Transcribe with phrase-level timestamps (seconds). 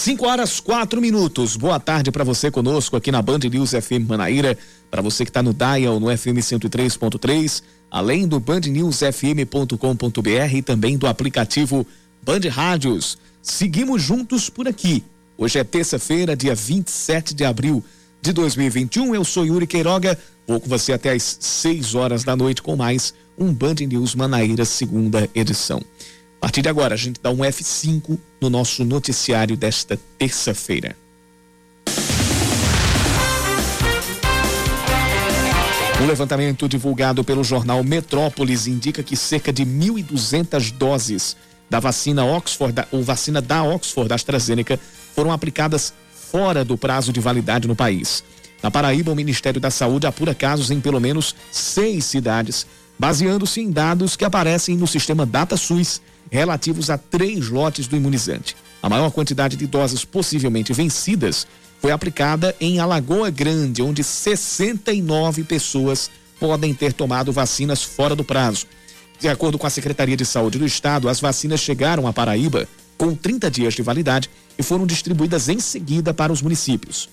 [0.00, 1.56] 5 horas 4 minutos.
[1.56, 4.56] Boa tarde para você conosco aqui na Band News FM Manaíra.
[4.90, 11.06] Para você que está no Dial no FM 103.3, além do bandnewsfm.com.br e também do
[11.06, 11.86] aplicativo
[12.22, 13.18] Band Rádios.
[13.42, 15.04] Seguimos juntos por aqui.
[15.36, 17.84] Hoje é terça-feira, dia 27 de abril
[18.22, 19.14] de 2021.
[19.14, 20.18] Eu sou Yuri Queiroga.
[20.48, 24.64] Vou com você até às 6 horas da noite com mais um Band News Manaíra,
[24.64, 25.82] segunda edição.
[26.40, 30.96] A partir de agora, a gente dá um F5 no nosso noticiário desta terça-feira.
[36.00, 41.36] Um levantamento divulgado pelo jornal Metrópolis indica que cerca de 1.200 doses
[41.68, 44.80] da vacina Oxford, ou vacina da Oxford AstraZeneca,
[45.14, 48.24] foram aplicadas fora do prazo de validade no país.
[48.62, 52.66] Na Paraíba, o Ministério da Saúde apura casos em pelo menos seis cidades,
[52.98, 58.56] baseando-se em dados que aparecem no sistema DataSUS relativos a três lotes do imunizante.
[58.82, 61.46] A maior quantidade de doses possivelmente vencidas
[61.80, 68.66] foi aplicada em Alagoa Grande, onde 69 pessoas podem ter tomado vacinas fora do prazo.
[69.18, 73.14] De acordo com a Secretaria de Saúde do Estado, as vacinas chegaram à Paraíba com
[73.14, 77.08] 30 dias de validade e foram distribuídas em seguida para os municípios.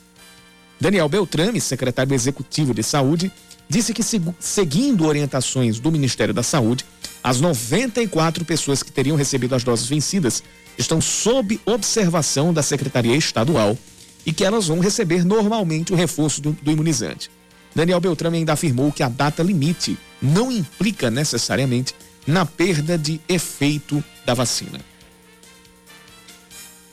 [0.80, 3.32] Daniel Beltrame, secretário executivo de Saúde,
[3.70, 4.02] disse que,
[4.40, 6.86] seguindo orientações do Ministério da Saúde,
[7.24, 10.44] as 94 pessoas que teriam recebido as doses vencidas
[10.78, 13.78] estão sob observação da Secretaria Estadual
[14.26, 17.30] e que elas vão receber normalmente o reforço do, do imunizante.
[17.74, 21.94] Daniel Beltrame ainda afirmou que a data limite não implica necessariamente
[22.26, 24.80] na perda de efeito da vacina.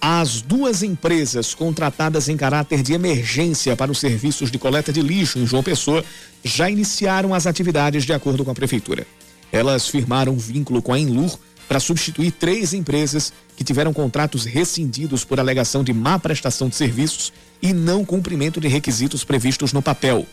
[0.06, 5.38] As duas empresas contratadas em caráter de emergência para os serviços de coleta de lixo
[5.38, 6.04] em João Pessoa
[6.44, 9.06] já iniciaram as atividades de acordo com a prefeitura.
[9.50, 15.40] Elas firmaram vínculo com a Enlur para substituir três empresas que tiveram contratos rescindidos por
[15.40, 20.26] alegação de má prestação de serviços e não cumprimento de requisitos previstos no papel.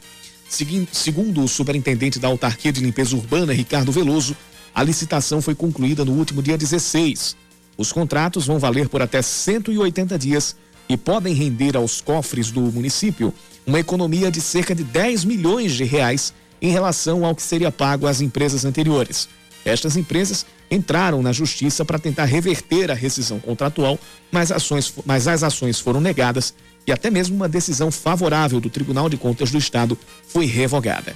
[0.91, 4.35] Segundo o superintendente da Autarquia de Limpeza Urbana, Ricardo Veloso,
[4.75, 7.39] a licitação foi concluída no último dia 16
[7.81, 10.55] os contratos vão valer por até 180 dias
[10.87, 13.33] e podem render aos cofres do município
[13.65, 18.05] uma economia de cerca de 10 milhões de reais em relação ao que seria pago
[18.05, 19.27] às empresas anteriores.
[19.65, 23.99] Estas empresas entraram na justiça para tentar reverter a rescisão contratual,
[24.31, 26.53] mas, ações, mas as ações foram negadas
[26.85, 31.15] e até mesmo uma decisão favorável do Tribunal de Contas do Estado foi revogada.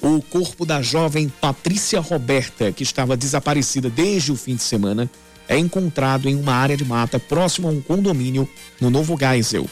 [0.00, 5.10] O corpo da jovem Patrícia Roberta, que estava desaparecida desde o fim de semana,
[5.48, 8.48] é encontrado em uma área de mata próximo a um condomínio
[8.80, 9.66] no Novo Geisel.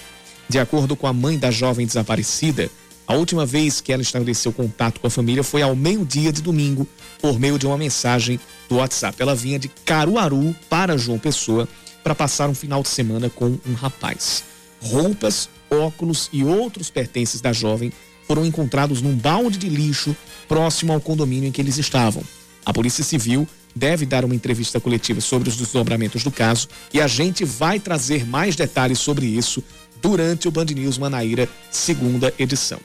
[0.49, 2.71] De acordo com a mãe da jovem desaparecida,
[3.07, 6.89] a última vez que ela estabeleceu contato com a família foi ao meio-dia de domingo,
[7.21, 9.21] por meio de uma mensagem do WhatsApp.
[9.23, 11.69] Ela vinha de Caruaru para João Pessoa
[12.03, 14.43] para passar um final de semana com um rapaz.
[14.83, 17.93] Roupas, óculos e outros pertences da jovem
[18.27, 20.17] foram encontrados num balde de lixo
[20.49, 22.23] próximo ao condomínio em que eles estavam.
[22.65, 27.07] A Polícia Civil deve dar uma entrevista coletiva sobre os desdobramentos do caso e a
[27.07, 29.63] gente vai trazer mais detalhes sobre isso
[30.01, 32.81] durante o Band News Manaíra, segunda edição.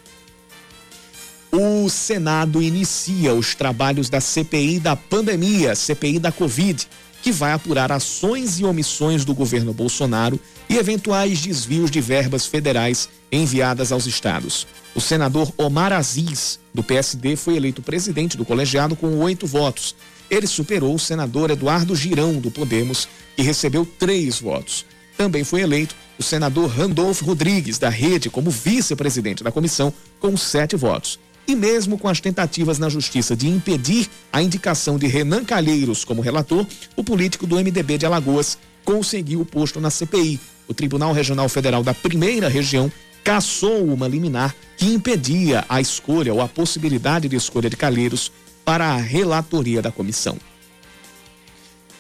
[1.52, 6.88] O Senado inicia os trabalhos da CPI da pandemia, CPI da Covid,
[7.22, 13.10] que vai apurar ações e omissões do governo Bolsonaro e eventuais desvios de verbas federais
[13.32, 14.68] enviadas aos estados.
[14.94, 19.96] O senador Omar Aziz, do PSD, foi eleito presidente do colegiado com oito votos.
[20.30, 24.86] Ele superou o senador Eduardo Girão, do Podemos, que recebeu três votos.
[25.18, 30.76] Também foi eleito o senador Randolfo Rodrigues, da Rede, como vice-presidente da comissão, com sete
[30.76, 31.20] votos.
[31.48, 36.22] E mesmo com as tentativas na justiça de impedir a indicação de Renan Calheiros como
[36.22, 36.66] relator,
[36.96, 40.40] o político do MDB de Alagoas conseguiu o posto na CPI.
[40.68, 42.92] O Tribunal Regional Federal da Primeira Região
[43.24, 48.32] cassou uma liminar que impedia a escolha ou a possibilidade de escolha de Calheiros
[48.66, 50.38] para a relatoria da comissão.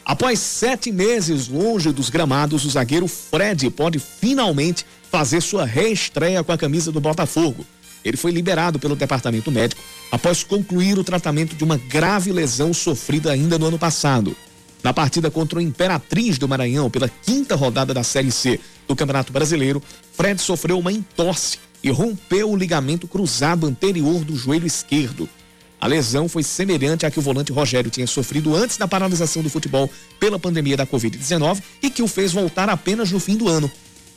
[0.04, 6.52] Após sete meses longe dos gramados, o zagueiro Fred pode finalmente fazer sua reestreia com
[6.52, 7.66] a camisa do Botafogo.
[8.04, 9.82] Ele foi liberado pelo departamento médico
[10.12, 14.36] após concluir o tratamento de uma grave lesão sofrida ainda no ano passado.
[14.84, 19.32] Na partida contra o Imperatriz do Maranhão, pela quinta rodada da Série C do Campeonato
[19.32, 19.82] Brasileiro,
[20.14, 25.28] Fred sofreu uma entorse e rompeu o ligamento cruzado anterior do joelho esquerdo.
[25.80, 29.50] A lesão foi semelhante à que o volante Rogério tinha sofrido antes da paralisação do
[29.50, 33.72] futebol pela pandemia da Covid-19 e que o fez voltar apenas no fim do ano.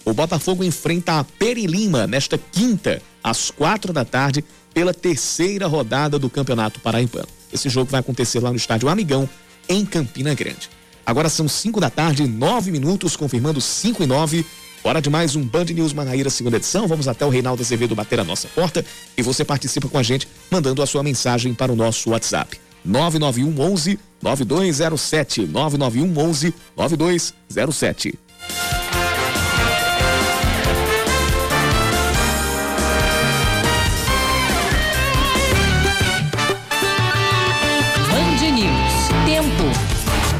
[0.05, 4.44] O Botafogo enfrenta a Perilima nesta quinta, às quatro da tarde,
[4.75, 7.29] pela terceira rodada do Campeonato Paraibano.
[7.50, 9.26] Esse jogo vai acontecer lá no estádio Amigão,
[9.67, 10.69] em Campina Grande.
[11.06, 14.44] Agora são 5 da tarde, 9 minutos, confirmando 5 e 9.
[14.87, 16.87] Hora de mais um Band News Manaíra, segunda edição.
[16.87, 18.85] Vamos até o Reinaldo Azevedo bater a nossa porta
[19.17, 22.61] e você participa com a gente mandando a sua mensagem para o nosso WhatsApp.
[22.85, 28.19] 991 11 9207 991 11 9207.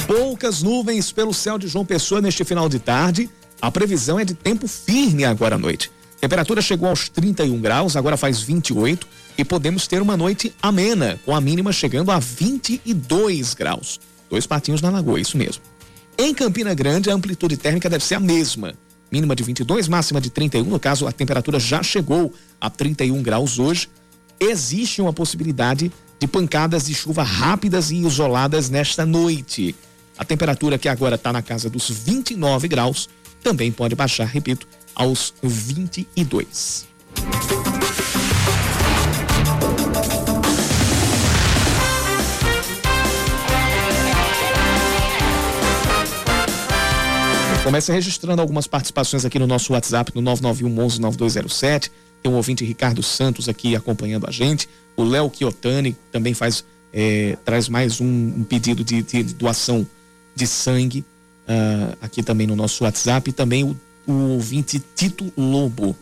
[0.07, 3.31] Poucas nuvens pelo céu de João Pessoa neste final de tarde.
[3.65, 5.91] A previsão é de tempo firme agora à noite.
[6.21, 9.07] Temperatura chegou aos 31 graus, agora faz 28
[9.39, 13.99] e podemos ter uma noite amena, com a mínima chegando a 22 graus.
[14.29, 15.63] Dois patinhos na lagoa, isso mesmo.
[16.19, 18.75] Em Campina Grande, a amplitude térmica deve ser a mesma.
[19.11, 20.65] Mínima de 22, máxima de 31.
[20.65, 23.89] No caso, a temperatura já chegou a 31 graus hoje.
[24.39, 25.91] Existe uma possibilidade
[26.21, 29.75] de pancadas de chuva rápidas e isoladas nesta noite.
[30.19, 33.09] A temperatura que agora está na casa dos 29 graus
[33.45, 36.87] também pode baixar, repito, aos 22.
[47.63, 51.93] Começa registrando algumas participações aqui no nosso WhatsApp no 991 11 9207.
[52.23, 54.69] Tem um ouvinte Ricardo Santos aqui acompanhando a gente.
[54.97, 59.87] O Léo Chiotani também faz é, traz mais um, um pedido de, de, doação
[60.35, 61.05] de sangue
[61.49, 63.31] uh, aqui também no nosso WhatsApp.
[63.31, 63.77] E também o,
[64.07, 65.97] o ouvinte Tito Lobo.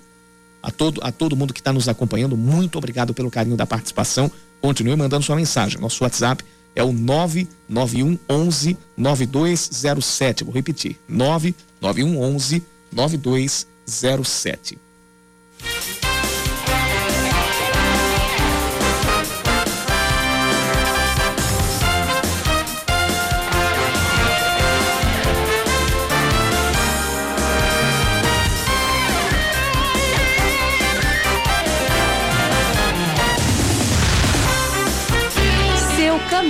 [0.63, 4.31] A todo, a todo mundo que está nos acompanhando, muito obrigado pelo carinho da participação.
[4.61, 5.81] Continue mandando sua mensagem.
[5.81, 6.45] Nosso WhatsApp
[6.75, 10.45] é o 991 11 9207.
[10.45, 12.63] Vou repetir: 991 11
[12.93, 14.79] 9207.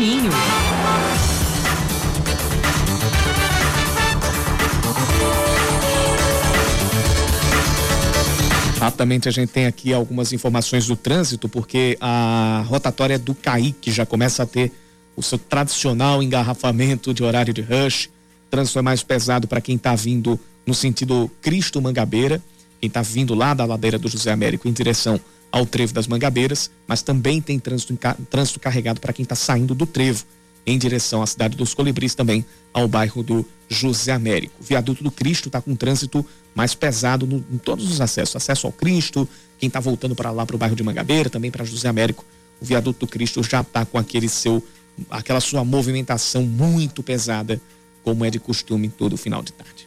[0.02, 0.31] Caminho.
[8.81, 14.04] Rapidamente a gente tem aqui algumas informações do trânsito, porque a rotatória do Caíque já
[14.04, 14.72] começa a ter
[15.14, 18.06] o seu tradicional engarrafamento de horário de rush.
[18.06, 22.43] O trânsito é mais pesado para quem está vindo no sentido Cristo Mangabeira,
[22.81, 25.20] quem está vindo lá da ladeira do José Américo em direção
[25.52, 27.96] ao trevo das Mangabeiras, mas também tem trânsito,
[28.31, 30.25] trânsito carregado para quem está saindo do trevo
[30.64, 34.54] em direção à cidade dos Colibris, também ao bairro do José Américo.
[34.60, 38.37] O viaduto do Cristo está com trânsito mais pesado no, em todos os acessos.
[38.37, 39.28] Acesso ao Cristo,
[39.58, 42.25] quem está voltando para lá para o bairro de Mangabeira, também para José Américo,
[42.60, 44.64] o viaduto do Cristo já está com aquele seu,
[45.10, 47.60] aquela sua movimentação muito pesada,
[48.04, 49.81] como é de costume todo final de tarde.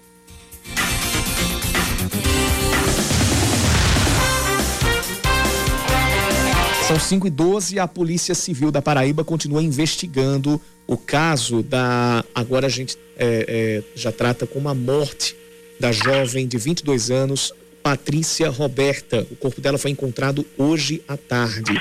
[6.88, 12.24] São 5 e 12 a Polícia Civil da Paraíba continua investigando o caso da.
[12.34, 15.36] Agora a gente é, é, já trata como a morte
[15.80, 17.52] da jovem de 22 anos,
[17.82, 19.26] Patrícia Roberta.
[19.32, 21.74] O corpo dela foi encontrado hoje à tarde.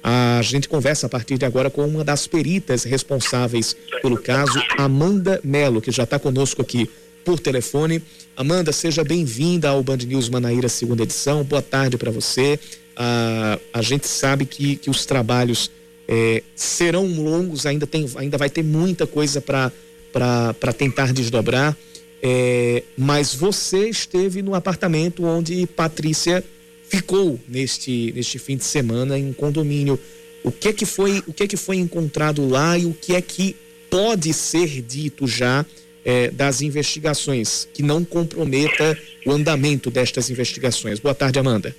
[0.00, 5.40] A gente conversa a partir de agora com uma das peritas responsáveis pelo caso, Amanda
[5.42, 6.88] Melo, que já está conosco aqui
[7.24, 8.00] por telefone.
[8.36, 11.42] Amanda, seja bem-vinda ao Band News Manaíra, segunda edição.
[11.42, 12.60] Boa tarde para você
[12.96, 15.70] a, a gente sabe que, que os trabalhos
[16.06, 21.76] é, serão longos, ainda, tem, ainda vai ter muita coisa para tentar desdobrar.
[22.22, 26.42] É, mas você esteve no apartamento onde Patrícia
[26.88, 29.98] ficou neste, neste fim de semana em um condomínio.
[30.42, 33.14] O que é que foi o que é que foi encontrado lá e o que
[33.14, 33.56] é que
[33.90, 35.64] pode ser dito já
[36.04, 40.98] é, das investigações que não comprometa o andamento destas investigações?
[40.98, 41.74] Boa tarde, Amanda.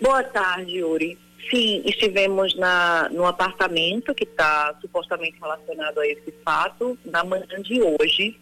[0.00, 1.18] Boa tarde, Yuri.
[1.50, 7.80] Sim, estivemos na, no apartamento que está supostamente relacionado a esse fato na manhã de
[7.80, 8.38] hoje.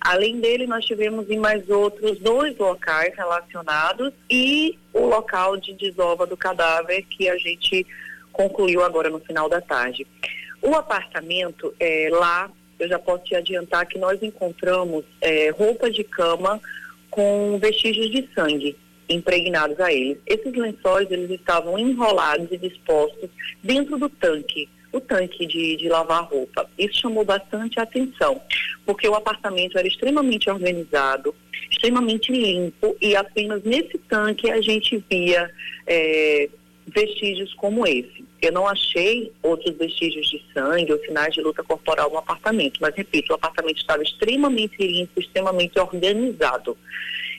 [0.00, 6.26] Além dele, nós tivemos em mais outros dois locais relacionados e o local de desova
[6.26, 7.86] do cadáver que a gente
[8.32, 10.06] concluiu agora no final da tarde.
[10.62, 16.04] O apartamento, é, lá, eu já posso te adiantar que nós encontramos é, roupa de
[16.04, 16.60] cama
[17.10, 18.76] com vestígios de sangue
[19.08, 20.18] impregnados a eles.
[20.26, 23.30] Esses lençóis eles estavam enrolados e dispostos
[23.62, 26.68] dentro do tanque, o tanque de, de lavar roupa.
[26.78, 28.40] Isso chamou bastante atenção,
[28.86, 31.34] porque o apartamento era extremamente organizado,
[31.70, 35.50] extremamente limpo e apenas nesse tanque a gente via
[35.86, 36.48] é,
[36.86, 38.24] vestígios como esse.
[38.40, 42.94] Eu não achei outros vestígios de sangue ou sinais de luta corporal no apartamento, mas
[42.94, 46.76] repito, o apartamento estava extremamente limpo, extremamente organizado.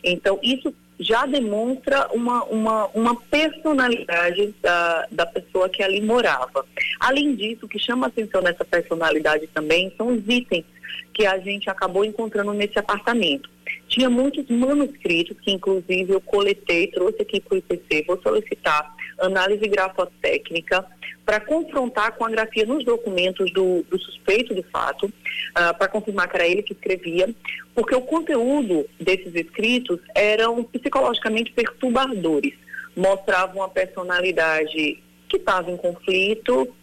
[0.03, 6.65] Então, isso já demonstra uma, uma, uma personalidade da, da pessoa que ali morava.
[6.99, 10.65] Além disso, o que chama atenção nessa personalidade também são os itens
[11.13, 13.49] que a gente acabou encontrando nesse apartamento.
[13.87, 19.67] Tinha muitos manuscritos que, inclusive, eu coletei, trouxe aqui para o IPC, vou solicitar análise
[19.67, 20.85] grafotécnica
[21.25, 26.29] para confrontar com a grafia nos documentos do, do suspeito de fato, uh, para confirmar
[26.29, 27.33] que era ele que escrevia,
[27.73, 32.53] porque o conteúdo desses escritos eram psicologicamente perturbadores,
[32.95, 36.73] mostravam uma personalidade que estava em conflito,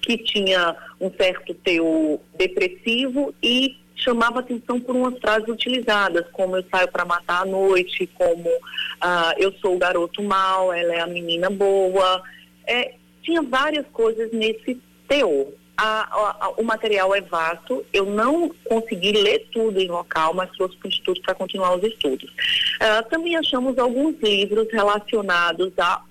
[0.00, 6.64] que tinha um certo teor depressivo e chamava atenção por umas frases utilizadas, como eu
[6.70, 11.06] saio para matar à noite, como uh, eu sou o garoto mal, ela é a
[11.06, 12.22] menina boa.
[12.66, 15.48] É, tinha várias coisas nesse teor.
[15.80, 20.76] A, a, o material é vasto, eu não consegui ler tudo em local, mas trouxe
[20.76, 22.28] para o Instituto para continuar os estudos.
[22.28, 26.02] Uh, também achamos alguns livros relacionados a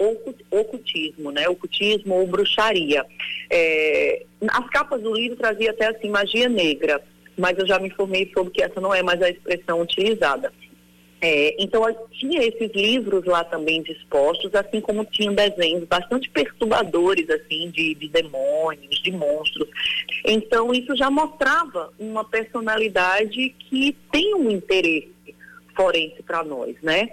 [0.50, 1.50] ocultismo, né?
[1.50, 3.06] Ocultismo ou bruxaria.
[3.50, 7.04] É, as capas do livro traziam até assim, magia negra
[7.38, 10.52] mas eu já me informei sobre que essa não é mais a expressão utilizada.
[11.20, 17.72] É, então, tinha esses livros lá também dispostos, assim como tinham desenhos bastante perturbadores, assim,
[17.72, 19.68] de, de demônios, de monstros.
[20.24, 25.12] Então, isso já mostrava uma personalidade que tem um interesse
[25.76, 27.10] forense para nós, né?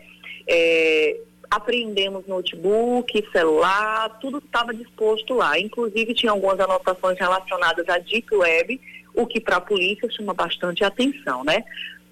[0.47, 1.17] É,
[1.51, 5.59] apreendemos notebook, celular, tudo estava disposto lá.
[5.59, 8.81] Inclusive, tinha algumas anotações relacionadas à Deep Web,
[9.15, 11.65] o que para a polícia chama bastante atenção, né?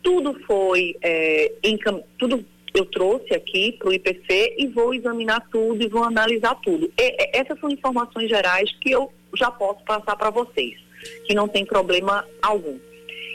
[0.02, 2.02] Tudo foi, é, encam...
[2.18, 2.44] tudo
[2.74, 6.90] eu trouxe aqui para o IPC e vou examinar tudo e vou analisar tudo.
[6.98, 10.74] E, essas são informações gerais que eu já posso passar para vocês,
[11.26, 12.78] que não tem problema algum.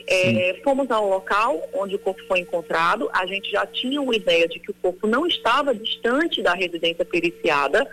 [0.09, 4.47] É, fomos ao local onde o corpo foi encontrado, a gente já tinha uma ideia
[4.47, 7.85] de que o corpo não estava distante da residência periciada,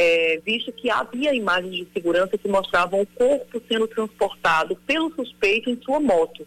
[0.00, 5.68] é, visto que havia imagens de segurança que mostravam o corpo sendo transportado pelo suspeito
[5.68, 6.46] em sua moto.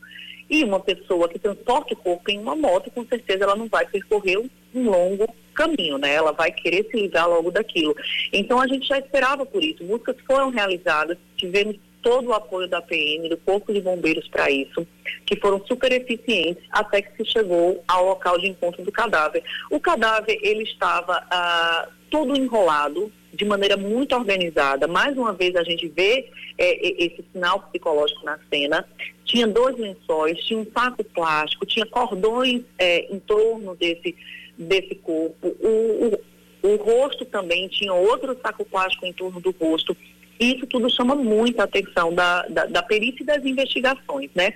[0.49, 3.85] E uma pessoa que transporta o corpo em uma moto, com certeza ela não vai
[3.85, 4.37] percorrer
[4.73, 6.13] um longo caminho, né?
[6.13, 7.93] Ela vai querer se livrar logo daquilo.
[8.31, 9.83] Então a gente já esperava por isso.
[9.83, 14.85] Buscas foram realizadas, tivemos todo o apoio da PM, do Corpo de Bombeiros para isso,
[15.25, 19.43] que foram super eficientes até que se chegou ao local de encontro do cadáver.
[19.69, 24.87] O cadáver, ele estava ah, todo enrolado, de maneira muito organizada.
[24.87, 28.85] Mais uma vez a gente vê é, esse sinal psicológico na cena.
[29.23, 34.15] Tinha dois lençóis, tinha um saco plástico, tinha cordões é, em torno desse,
[34.57, 35.47] desse corpo.
[35.47, 36.21] O,
[36.63, 39.95] o, o rosto também tinha outro saco plástico em torno do rosto.
[40.41, 44.53] Isso tudo chama muita atenção da, da, da perícia e das investigações, né?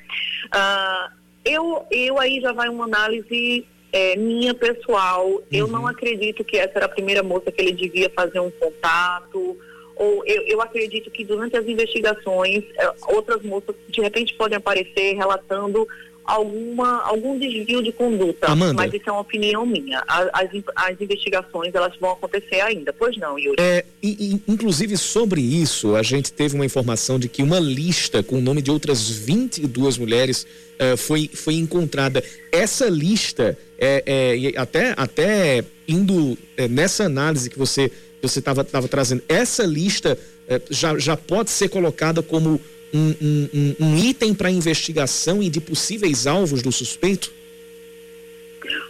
[0.52, 1.12] Ah,
[1.46, 3.64] eu, eu aí já vai uma análise
[3.94, 5.44] é, minha pessoal, uhum.
[5.52, 9.58] eu não acredito que essa era a primeira moça que ele devia fazer um contato,
[9.96, 15.16] ou eu, eu acredito que durante as investigações, é, outras moças de repente podem aparecer
[15.16, 15.88] relatando
[16.26, 18.48] alguma, algum desvio de conduta.
[18.48, 18.74] Amanda.
[18.74, 20.04] Mas isso é uma opinião minha.
[20.08, 22.92] As, as investigações elas vão acontecer ainda.
[22.92, 23.58] Pois não, Yuri?
[23.60, 28.38] É, e, inclusive sobre isso, a gente teve uma informação de que uma lista com
[28.38, 32.24] o nome de outras 22 mulheres uh, foi, foi encontrada.
[32.52, 37.92] Essa lista, é, é, até, até indo é, nessa análise que você
[38.22, 40.18] você estava trazendo, essa lista
[40.48, 42.60] é, já, já pode ser colocada como
[42.96, 47.32] um, um, um item para investigação e de possíveis alvos do suspeito?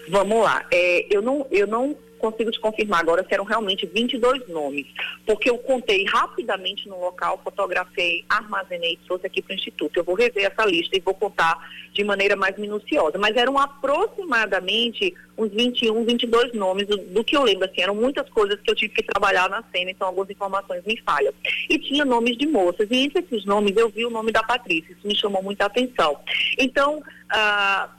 [0.07, 0.65] Vamos lá.
[0.71, 4.85] É, eu, não, eu não consigo te confirmar agora se eram realmente 22 nomes,
[5.25, 9.97] porque eu contei rapidamente no local, fotografei, armazenei e trouxe aqui para o Instituto.
[9.97, 11.57] Eu vou rever essa lista e vou contar
[11.93, 17.43] de maneira mais minuciosa, mas eram aproximadamente uns 21, 22 nomes do, do que eu
[17.43, 20.83] lembro, assim, eram muitas coisas que eu tive que trabalhar na cena, então algumas informações
[20.85, 21.33] me falham.
[21.69, 24.93] E tinha nomes de moças, e entre esses nomes eu vi o nome da Patrícia,
[24.93, 26.17] isso me chamou muita atenção.
[26.57, 27.89] Então, ah,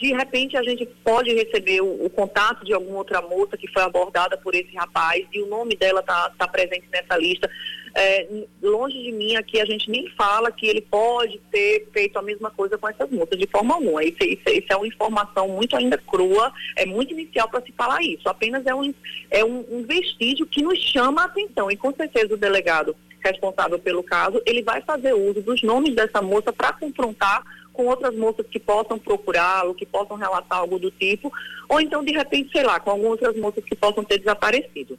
[0.00, 3.82] de repente a gente pode receber o, o, contato de alguma outra moça que foi
[3.82, 7.50] abordada por esse rapaz e o nome dela está tá presente nessa lista.
[7.94, 8.26] É,
[8.62, 12.50] longe de mim aqui a gente nem fala que ele pode ter feito a mesma
[12.50, 14.02] coisa com essas moças de forma alguma.
[14.02, 18.00] Isso, isso, isso é uma informação muito ainda crua, é muito inicial para se falar
[18.02, 18.26] isso.
[18.26, 18.94] Apenas é, um,
[19.30, 23.78] é um, um vestígio que nos chama a atenção e com certeza o delegado responsável
[23.78, 27.42] pelo caso, ele vai fazer uso dos nomes dessa moça para confrontar
[27.80, 31.32] com outras moças que possam procurá-lo, que possam relatar algo do tipo,
[31.66, 34.98] ou então, de repente, sei lá, com algumas outras moças que possam ter desaparecido.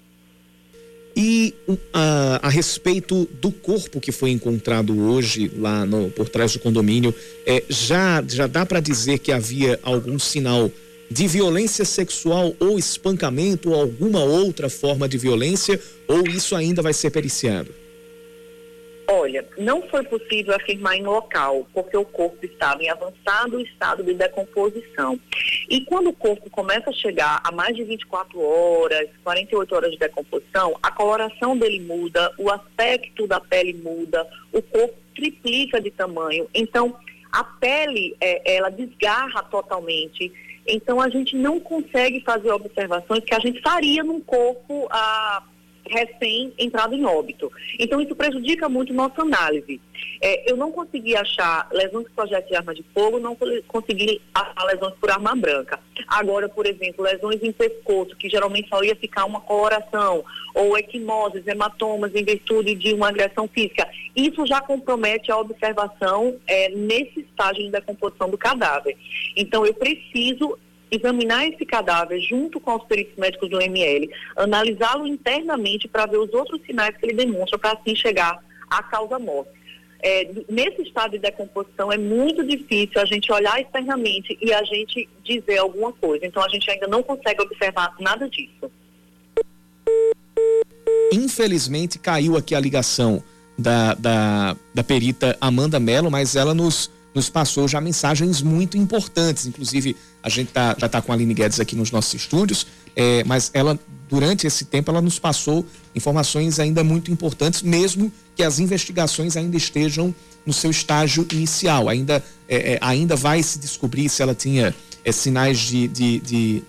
[1.15, 1.77] E, uh,
[2.41, 7.13] a respeito do corpo que foi encontrado hoje lá no, por trás do condomínio,
[7.45, 10.71] é, já, já dá para dizer que havia algum sinal
[11.11, 16.93] de violência sexual ou espancamento ou alguma outra forma de violência, ou isso ainda vai
[16.93, 17.80] ser periciado?
[19.31, 24.13] Olha, não foi possível afirmar em local, porque o corpo estava em avançado estado de
[24.13, 25.17] decomposição.
[25.69, 29.97] E quando o corpo começa a chegar a mais de 24 horas, 48 horas de
[29.97, 36.49] decomposição, a coloração dele muda, o aspecto da pele muda, o corpo triplica de tamanho.
[36.53, 36.93] Então,
[37.31, 40.29] a pele, é, ela desgarra totalmente.
[40.67, 44.89] Então, a gente não consegue fazer observações que a gente faria num corpo.
[44.91, 45.41] Ah,
[45.89, 47.51] recém entrado em óbito.
[47.79, 49.81] Então, isso prejudica muito nossa análise.
[50.21, 53.35] É, eu não consegui achar lesões por projeto de arma de fogo, não
[53.67, 55.79] consegui achar lesões por arma branca.
[56.07, 60.23] Agora, por exemplo, lesões em pescoço, que geralmente só ia ficar uma coloração,
[60.53, 66.69] ou equimoses, hematomas em virtude de uma agressão física, isso já compromete a observação é,
[66.69, 68.97] nesse estágio de decomposição do cadáver.
[69.35, 70.57] Então, eu preciso
[70.91, 76.33] examinar esse cadáver junto com os peritos médicos do ML, analisá-lo internamente para ver os
[76.33, 79.61] outros sinais que ele demonstra para assim chegar à causa morte.
[80.03, 85.07] É, nesse estado de decomposição é muito difícil a gente olhar externamente e a gente
[85.23, 86.25] dizer alguma coisa.
[86.25, 88.69] Então a gente ainda não consegue observar nada disso.
[91.13, 93.23] Infelizmente caiu aqui a ligação
[93.57, 99.45] da, da, da perita Amanda Mello, mas ela nos nos passou já mensagens muito importantes.
[99.45, 102.65] Inclusive, a gente tá, já está com a Aline Guedes aqui nos nossos estúdios,
[102.95, 108.43] é, mas ela, durante esse tempo, ela nos passou informações ainda muito importantes, mesmo que
[108.43, 110.13] as investigações ainda estejam
[110.45, 111.89] no seu estágio inicial.
[111.89, 116.63] Ainda, é, é, ainda vai se descobrir se ela tinha é, sinais de, de, de,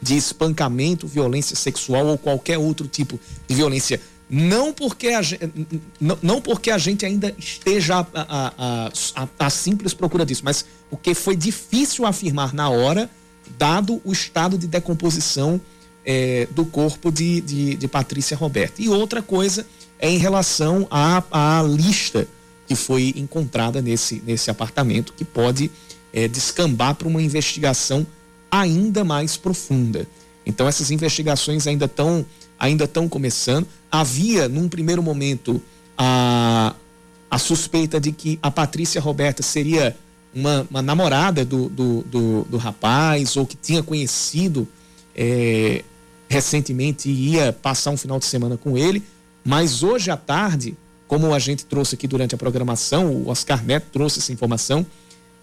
[0.00, 4.00] de espancamento, violência sexual ou qualquer outro tipo de violência
[4.36, 5.20] não porque a,
[6.00, 10.64] não, não porque a gente ainda esteja a, a, a, a, simples procura disso, mas
[10.90, 13.08] porque foi difícil afirmar na hora,
[13.56, 15.60] dado o estado de decomposição
[16.04, 18.82] é, do corpo de, de, de, Patrícia Roberta.
[18.82, 19.64] E outra coisa
[20.00, 22.26] é em relação à, à lista
[22.66, 25.70] que foi encontrada nesse, nesse apartamento, que pode
[26.12, 28.04] é, descambar para uma investigação
[28.50, 30.08] ainda mais profunda.
[30.44, 32.26] Então, essas investigações ainda estão
[32.58, 33.66] ainda estão começando.
[33.90, 35.62] Havia, num primeiro momento,
[35.96, 36.74] a,
[37.30, 39.96] a suspeita de que a Patrícia Roberta seria
[40.34, 44.66] uma, uma namorada do, do, do, do, rapaz, ou que tinha conhecido
[45.14, 45.84] é,
[46.28, 49.02] recentemente e ia passar um final de semana com ele.
[49.44, 53.86] Mas hoje à tarde, como a gente trouxe aqui durante a programação, o Oscar Neto
[53.92, 54.84] trouxe essa informação,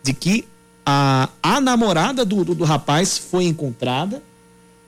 [0.04, 0.46] de que
[0.86, 4.22] a, a namorada do, do, do rapaz foi encontrada,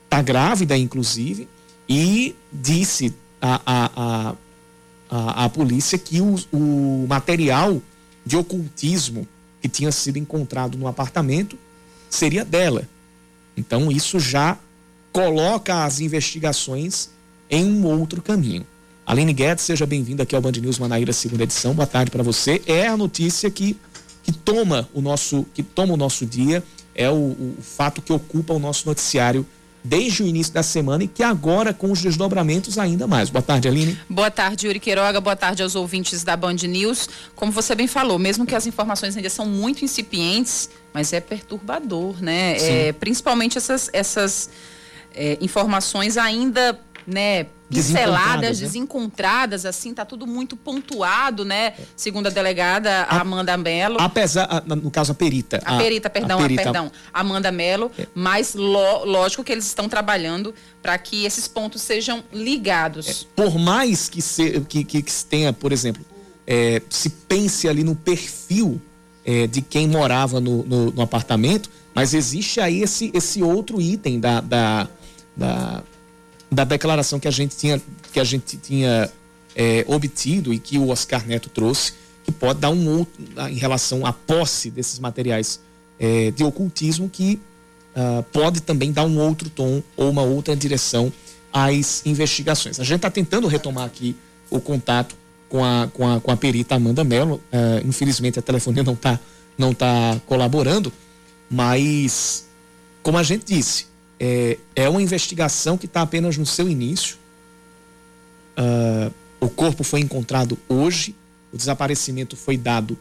[0.04, 1.48] está grávida, inclusive,
[1.88, 3.60] e disse a,
[5.10, 7.80] a, a polícia que o, o material
[8.24, 9.28] de ocultismo
[9.60, 11.58] que tinha sido encontrado no apartamento
[12.08, 12.88] seria dela.
[13.56, 14.58] Então isso já
[15.12, 17.10] coloca as investigações
[17.48, 18.66] em um outro caminho.
[19.06, 21.74] Aline Guedes, seja bem-vinda aqui ao Band News Manaíra, segunda edição.
[21.74, 22.62] Boa tarde para você.
[22.66, 23.78] É a notícia que,
[24.22, 28.54] que toma o nosso que toma o nosso dia, é o, o fato que ocupa
[28.54, 29.46] o nosso noticiário
[29.84, 33.28] desde o início da semana e que agora com os desdobramentos ainda mais.
[33.28, 33.98] Boa tarde, Aline.
[34.08, 35.20] Boa tarde, Yuri Queiroga.
[35.20, 37.06] Boa tarde aos ouvintes da Band News.
[37.36, 42.22] Como você bem falou, mesmo que as informações ainda são muito incipientes, mas é perturbador,
[42.22, 42.56] né?
[42.58, 44.48] É, principalmente essas, essas
[45.14, 48.66] é, informações ainda né, pinceladas, né?
[48.66, 51.74] desencontradas, assim, tá tudo muito pontuado, né?
[51.96, 53.96] Segundo a delegada a, Amanda Mello.
[54.00, 55.60] Apesar, no caso, a perita.
[55.64, 56.62] A, a perita, perdão, a perita.
[56.62, 58.06] perdão, Amanda Mello, é.
[58.14, 63.08] mas lo, lógico que eles estão trabalhando para que esses pontos sejam ligados.
[63.08, 66.04] É, por mais que, se, que, que, que tenha, por exemplo,
[66.46, 68.80] é, se pense ali no perfil
[69.24, 74.20] é, de quem morava no, no, no, apartamento, mas existe aí esse, esse outro item
[74.20, 74.88] da, da,
[75.34, 75.82] da
[76.54, 77.80] da declaração que a gente tinha,
[78.12, 79.10] que a gente tinha
[79.54, 81.92] é, obtido e que o Oscar Neto trouxe,
[82.24, 85.60] que pode dar um outro em relação à posse desses materiais
[85.98, 87.40] é, de ocultismo, que
[87.94, 91.12] uh, pode também dar um outro tom ou uma outra direção
[91.52, 92.80] às investigações.
[92.80, 94.16] A gente está tentando retomar aqui
[94.50, 95.14] o contato
[95.48, 97.40] com a, com a, com a perita Amanda Mello.
[97.52, 99.20] Uh, infelizmente a telefonia não está
[99.56, 100.92] não tá colaborando,
[101.48, 102.46] mas
[103.04, 103.86] como a gente disse,
[104.18, 107.16] é, é uma investigação que está apenas no seu início.
[108.58, 111.14] Uh, o corpo foi encontrado hoje,
[111.52, 112.96] o desaparecimento foi dado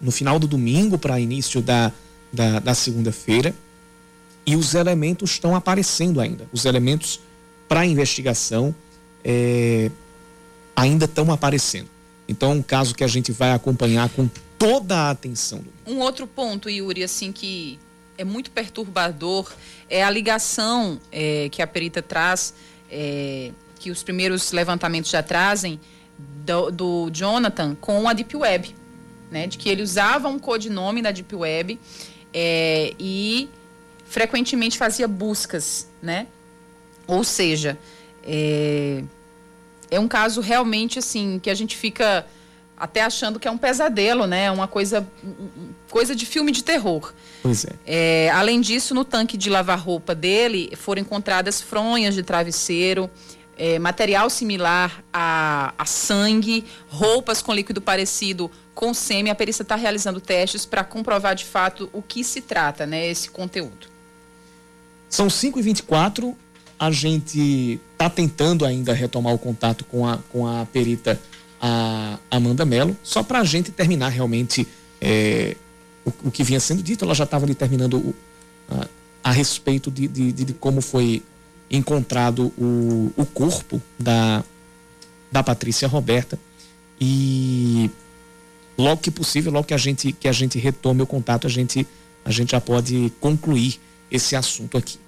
[0.00, 1.92] no final do domingo para início da,
[2.32, 3.54] da, da segunda-feira
[4.46, 6.46] e os elementos estão aparecendo ainda.
[6.52, 7.20] Os elementos
[7.68, 8.74] para investigação
[9.24, 9.90] é,
[10.74, 11.88] ainda estão aparecendo.
[12.26, 14.28] Então, é um caso que a gente vai acompanhar com
[14.58, 15.62] toda a atenção.
[15.86, 17.78] Um outro ponto, Yuri, assim, que
[18.16, 19.52] é muito perturbador
[19.88, 22.54] é a ligação é, que a perita traz,
[22.90, 25.80] é, que os primeiros levantamentos já trazem,
[26.44, 28.74] do, do, Jonathan com a Deep Web,
[29.30, 29.46] né?
[29.46, 31.78] De que ele usava um codinome da Deep Web
[32.32, 33.48] é, e
[34.06, 36.26] frequentemente fazia buscas, né?
[37.06, 37.78] Ou seja,
[38.22, 39.02] é,
[39.90, 42.26] é um caso realmente assim que a gente fica
[42.76, 44.50] até achando que é um pesadelo, né?
[44.50, 45.06] Uma coisa,
[45.88, 47.12] coisa de filme de terror.
[47.42, 47.70] Pois é.
[47.86, 48.30] é.
[48.30, 53.10] Além disso, no tanque de lavar roupa dele foram encontradas fronhas de travesseiro,
[53.56, 59.30] é, material similar a, a sangue, roupas com líquido parecido com sêmen.
[59.30, 63.08] A perícia está realizando testes para comprovar de fato o que se trata, né?
[63.08, 63.88] Esse conteúdo.
[65.08, 66.34] São 5h24.
[66.78, 71.20] A gente está tentando ainda retomar o contato com a, com a perita
[71.60, 74.66] a Amanda Mello, só para a gente terminar realmente
[74.98, 75.56] é,
[76.04, 77.04] o, o, que vinha sendo dito.
[77.04, 78.14] Ela já estava ali terminando o,
[78.70, 78.86] a,
[79.24, 81.22] a, respeito de, de, de, como foi
[81.70, 84.44] encontrado o, o corpo da,
[85.30, 86.38] da Patrícia Roberta.
[87.00, 87.90] E
[88.76, 91.86] logo que possível, logo que a gente, que a gente retome o contato, a gente,
[92.24, 94.98] a gente já pode concluir esse assunto aqui.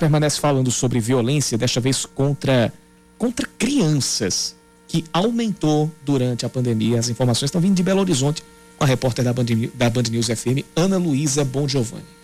[0.00, 2.72] Permanece falando sobre violência, desta vez contra,
[3.16, 4.56] contra crianças,
[4.88, 6.98] que aumentou durante a pandemia.
[6.98, 8.42] As informações estão vindo de Belo Horizonte
[8.76, 12.19] com a repórter da Band, da Band News FM, Ana Luísa Bon Giovanni.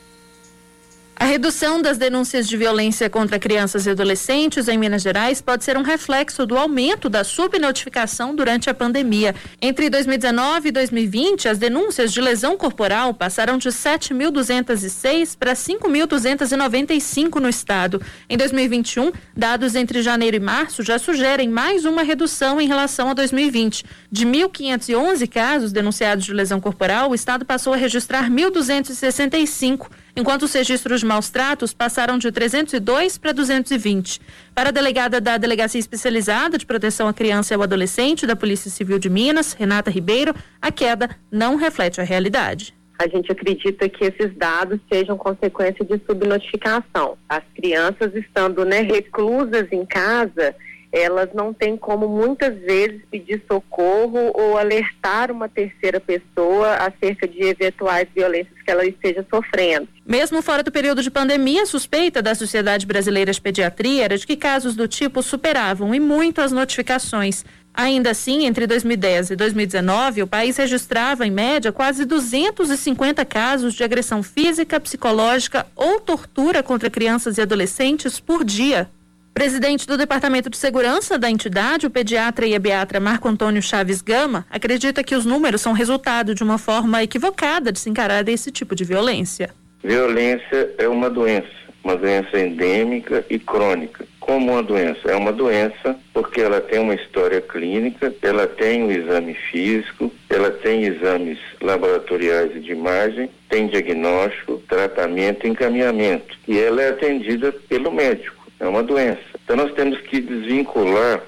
[1.19, 5.79] A redução das denúncias de violência contra crianças e adolescentes em Minas Gerais pode ser
[5.79, 9.35] um reflexo do aumento da subnotificação durante a pandemia.
[9.61, 17.49] Entre 2019 e 2020, as denúncias de lesão corporal passaram de 7.206 para 5.295 no
[17.49, 18.03] estado.
[18.29, 23.15] Em 2021, dados entre janeiro e março já sugerem mais uma redução em relação a
[23.15, 23.87] 2020.
[24.13, 30.53] De 1.511 casos denunciados de lesão corporal, o estado passou a registrar 1.265 enquanto os
[30.53, 34.21] registros de maus tratos passaram de 302 para 220.
[34.55, 38.71] Para a delegada da Delegacia Especializada de Proteção à Criança e ao Adolescente da Polícia
[38.71, 42.75] Civil de Minas, Renata Ribeiro, a queda não reflete a realidade.
[42.99, 47.19] A gente acredita que esses dados sejam consequência de subnotificação.
[47.29, 50.55] As crianças estando né, reclusas em casa,
[50.97, 57.43] elas não têm como muitas vezes pedir socorro ou alertar uma terceira pessoa acerca de
[57.43, 59.89] eventuais violências que ela esteja sofrendo.
[60.07, 64.27] Mesmo fora do período de pandemia, a suspeita da Sociedade Brasileira de Pediatria era de
[64.27, 67.45] que casos do tipo superavam e muito as notificações.
[67.75, 73.85] Ainda assim, entre 2010 e 2019, o país registrava, em média, quase 250 casos de
[73.85, 78.89] agressão física, psicológica ou tortura contra crianças e adolescentes por dia.
[79.37, 84.47] Presidente do Departamento de Segurança da entidade, o pediatra e a Marco Antônio Chaves Gama,
[84.49, 88.75] acredita que os números são resultado de uma forma equivocada de se encarar esse tipo
[88.75, 89.51] de violência.
[89.85, 91.51] Violência é uma doença,
[91.85, 94.07] uma doença endêmica e crônica.
[94.21, 95.01] Como uma doença?
[95.05, 100.51] É uma doença porque ela tem uma história clínica, ela tem um exame físico, ela
[100.51, 106.39] tem exames laboratoriais e de imagem, tem diagnóstico, tratamento e encaminhamento.
[106.49, 109.23] E ela é atendida pelo médico é uma doença.
[109.45, 111.23] Então nós temos que desvincular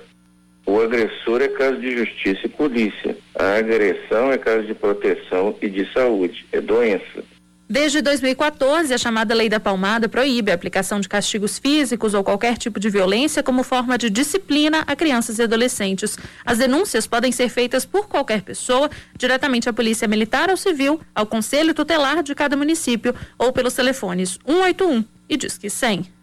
[0.69, 3.17] o agressor é caso de justiça e polícia.
[3.35, 7.25] A agressão é caso de proteção e de saúde, é doença.
[7.67, 12.59] Desde 2014, a chamada Lei da Palmada proíbe a aplicação de castigos físicos ou qualquer
[12.59, 16.19] tipo de violência como forma de disciplina a crianças e adolescentes.
[16.45, 21.25] As denúncias podem ser feitas por qualquer pessoa, diretamente à Polícia Militar ou Civil, ao
[21.25, 26.17] Conselho Tutelar de cada município ou pelos telefones 181 e Disque 100.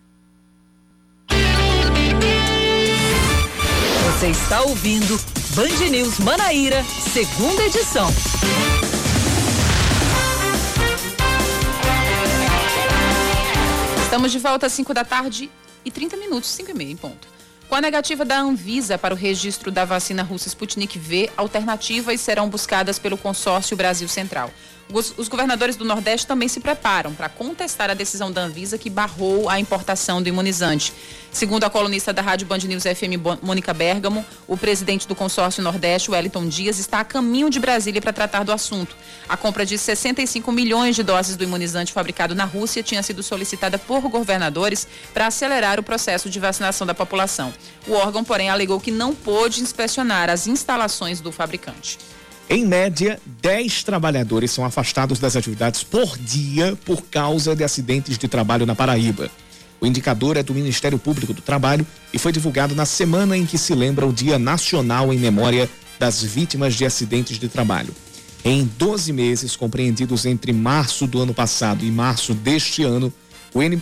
[4.26, 5.20] Você está ouvindo
[5.54, 6.84] Band News Manaíra,
[7.14, 8.08] segunda edição.
[14.04, 15.52] Estamos de volta às 5 da tarde
[15.86, 17.28] e 30 minutos, 5 e meia em ponto.
[17.70, 22.50] Com a negativa da Anvisa para o registro da vacina russa Sputnik V, alternativas serão
[22.50, 24.52] buscadas pelo consórcio Brasil Central.
[24.93, 28.88] Os, os, governadores do Nordeste também se preparam para contestar a decisão da Anvisa que
[28.88, 30.93] barrou a importação do imunizante.
[31.32, 36.12] Segundo a colunista da Rádio Band News FM, Mônica Bergamo, o presidente do consórcio Nordeste,
[36.12, 38.95] Wellington Dias, está a caminho de Brasília para tratar do assunto.
[39.28, 43.80] A compra de 65 milhões de doses do imunizante fabricado na Rússia tinha sido solicitada
[43.80, 47.52] por governadores para acelerar o processo de vacinação da população.
[47.88, 51.98] O órgão, porém, alegou que não pôde inspecionar as instalações do fabricante.
[52.47, 58.27] Em média, 10 trabalhadores são afastados das atividades por dia por causa de acidentes de
[58.27, 59.31] trabalho na Paraíba.
[59.81, 63.58] O indicador é do Ministério Público do Trabalho e foi divulgado na semana em que
[63.58, 67.93] se lembra o Dia Nacional em Memória das Vítimas de Acidentes de Trabalho.
[68.43, 73.12] Em 12 meses compreendidos entre março do ano passado e março deste ano,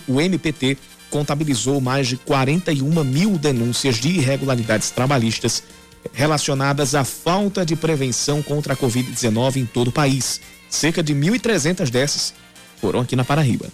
[0.08, 0.78] o, MPT
[1.10, 5.63] contabilizou mais de 41 mil denúncias de irregularidades trabalhistas
[6.12, 10.42] relacionadas à falta de prevenção contra a Covid-19 em todo o país.
[10.70, 12.34] Cerca de 1.300 dessas
[12.82, 13.68] foram aqui na Paraíba.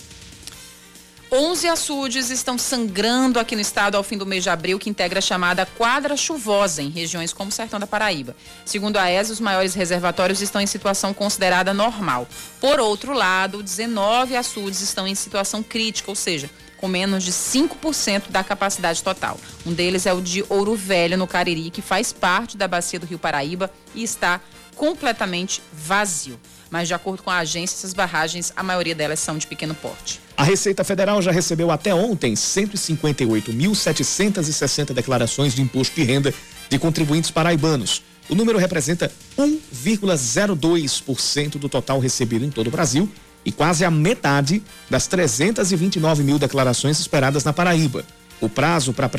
[1.32, 5.20] 11 açudes estão sangrando aqui no estado ao fim do mês de abril, que integra
[5.20, 8.36] a chamada quadra chuvosa em regiões como o Sertão da Paraíba.
[8.66, 12.28] Segundo a ESA, os maiores reservatórios estão em situação considerada normal.
[12.60, 18.30] Por outro lado, 19 açudes estão em situação crítica, ou seja, com menos de 5%
[18.30, 19.40] da capacidade total.
[19.66, 23.06] Um deles é o de Ouro Velho, no Cariri, que faz parte da bacia do
[23.06, 24.40] Rio Paraíba e está
[24.76, 26.40] completamente vazio.
[26.70, 30.22] Mas, de acordo com a agência, essas barragens, a maioria delas são de pequeno porte.
[30.38, 36.34] A Receita Federal já recebeu até ontem 158.760 declarações de imposto de renda
[36.70, 38.02] de contribuintes paraibanos.
[38.30, 43.12] O número representa 1,02% do total recebido em todo o Brasil
[43.46, 48.04] e quase a metade das 329 mil declarações esperadas na Paraíba.
[48.42, 49.10] O prazo para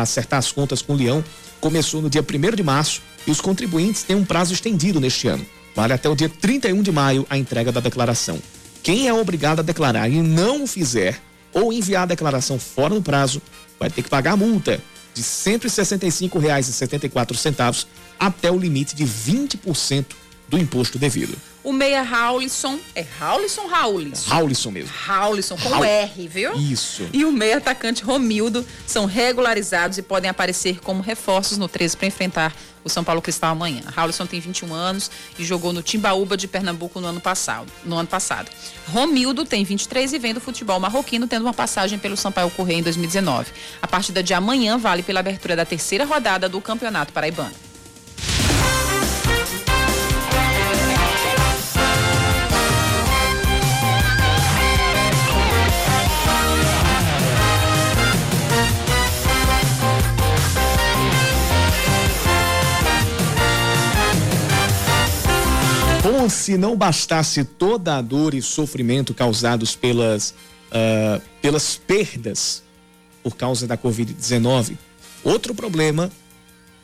[0.00, 1.22] acertar as contas com o Leão
[1.60, 2.24] começou no dia 1
[2.56, 5.44] de março e os contribuintes têm um prazo estendido neste ano.
[5.74, 8.40] Vale até o dia 31 de maio a entrega da declaração.
[8.82, 11.20] Quem é obrigado a declarar e não o fizer
[11.52, 13.42] ou enviar a declaração fora do prazo
[13.78, 14.80] vai ter que pagar a multa
[15.12, 17.86] de R$ 165,74
[18.18, 20.06] até o limite de 20%
[20.48, 21.36] do imposto devido.
[21.66, 24.30] O meia Raulison, é Raulison Raulison?
[24.30, 24.92] Raulison mesmo.
[24.94, 25.84] Raulison, com Raul...
[25.84, 26.54] R, viu?
[26.54, 27.08] Isso.
[27.12, 32.06] E o meia atacante Romildo são regularizados e podem aparecer como reforços no 13 para
[32.06, 32.54] enfrentar
[32.84, 33.82] o São Paulo Cristal amanhã.
[33.84, 37.66] Raulison tem 21 anos e jogou no Timbaúba de Pernambuco no ano passado.
[37.84, 38.48] No ano passado.
[38.86, 42.82] Romildo tem 23 e vem do futebol marroquino, tendo uma passagem pelo Sampaio Correia em
[42.84, 43.50] 2019.
[43.82, 47.65] A partida de amanhã vale pela abertura da terceira rodada do Campeonato Paraibano.
[66.06, 70.30] Como se não bastasse toda a dor e sofrimento causados pelas,
[70.70, 72.62] uh, pelas perdas
[73.24, 74.76] por causa da Covid-19,
[75.24, 76.08] outro problema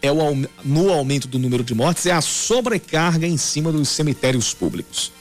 [0.02, 0.16] é o,
[0.64, 5.12] no aumento do número de mortes é a sobrecarga em cima dos cemitérios públicos.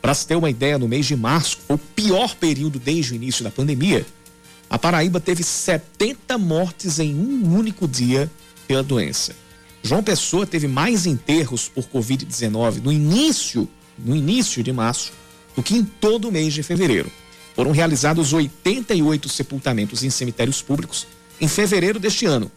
[0.00, 3.44] Para se ter uma ideia, no mês de março, o pior período desde o início
[3.44, 4.06] da pandemia,
[4.70, 8.30] a Paraíba teve 70 mortes em um único dia
[8.66, 9.36] pela doença.
[9.82, 13.68] João Pessoa teve mais enterros por Covid-19 no início,
[13.98, 15.12] no início de março,
[15.56, 17.10] do que em todo o mês de fevereiro.
[17.54, 21.06] Foram realizados 88 sepultamentos em cemitérios públicos
[21.40, 22.50] em fevereiro deste ano.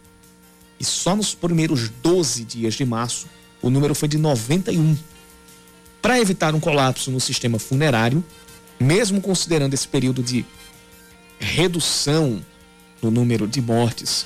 [0.79, 3.27] E só nos primeiros 12 dias de março,
[3.61, 4.95] o número foi de 91.
[6.01, 8.23] Para evitar um colapso no sistema funerário,
[8.79, 10.45] mesmo considerando esse período de
[11.39, 12.45] redução
[13.01, 14.25] no número de mortes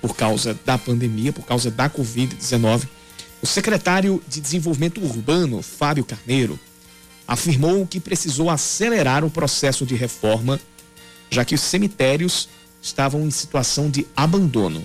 [0.00, 2.88] por causa da pandemia, por causa da Covid-19,
[3.42, 6.58] o secretário de Desenvolvimento Urbano, Fábio Carneiro,
[7.26, 10.60] afirmou que precisou acelerar o processo de reforma,
[11.30, 12.48] já que os cemitérios
[12.82, 14.84] estavam em situação de abandono.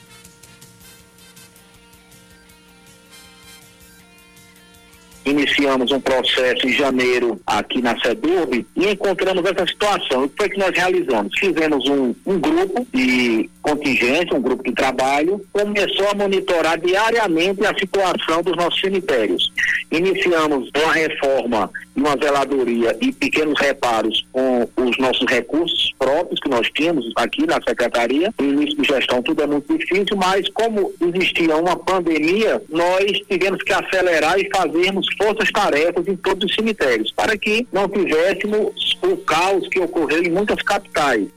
[5.25, 10.23] Iniciamos um processo em janeiro aqui na SEDURB e encontramos essa situação.
[10.23, 11.37] O que foi que nós realizamos?
[11.37, 17.73] Fizemos um, um grupo de contingência, um grupo de trabalho, começou a monitorar diariamente a
[17.77, 19.51] situação dos nossos cemitérios.
[19.91, 26.69] Iniciamos uma reforma uma zeladoria e pequenos reparos com os nossos recursos próprios que nós
[26.71, 28.33] tínhamos aqui na secretaria.
[28.37, 33.63] No início de gestão tudo é muito difícil, mas como existia uma pandemia, nós tivemos
[33.63, 39.67] que acelerar e fazermos forças-tarefas em todos os cemitérios, para que não tivéssemos o caos
[39.67, 41.27] que ocorreu em muitas capitais.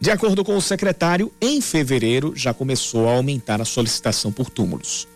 [0.00, 5.06] De acordo com o secretário, em fevereiro já começou a aumentar a solicitação por túmulos.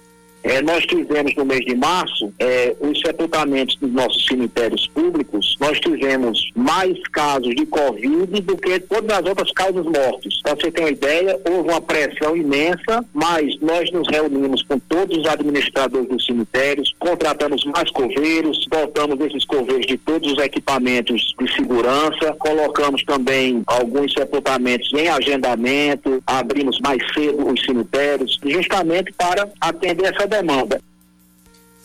[0.47, 5.81] É, nós tivemos no mês de março é, os sepultamentos dos nossos cemitérios públicos, nós
[5.81, 10.41] tivemos mais casos de Covid do que todas as outras causas mortes.
[10.43, 15.19] Para você ter uma ideia, houve uma pressão imensa, mas nós nos reunimos com todos
[15.19, 21.55] os administradores dos cemitérios, contratamos mais coveiros, dotamos esses coveiros de todos os equipamentos de
[21.57, 30.15] segurança, colocamos também alguns sepultamentos em agendamento, abrimos mais cedo os cemitérios, justamente para atender
[30.15, 30.36] essa demanda.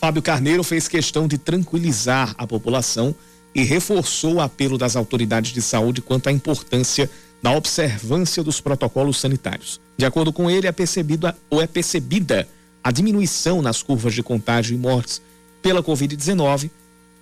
[0.00, 3.14] Fábio Carneiro fez questão de tranquilizar a população
[3.54, 7.08] e reforçou o apelo das autoridades de saúde quanto à importância
[7.42, 9.80] da observância dos protocolos sanitários.
[9.96, 12.48] De acordo com ele, é percebida ou é percebida
[12.82, 15.20] a diminuição nas curvas de contágio e mortes
[15.60, 16.70] pela Covid-19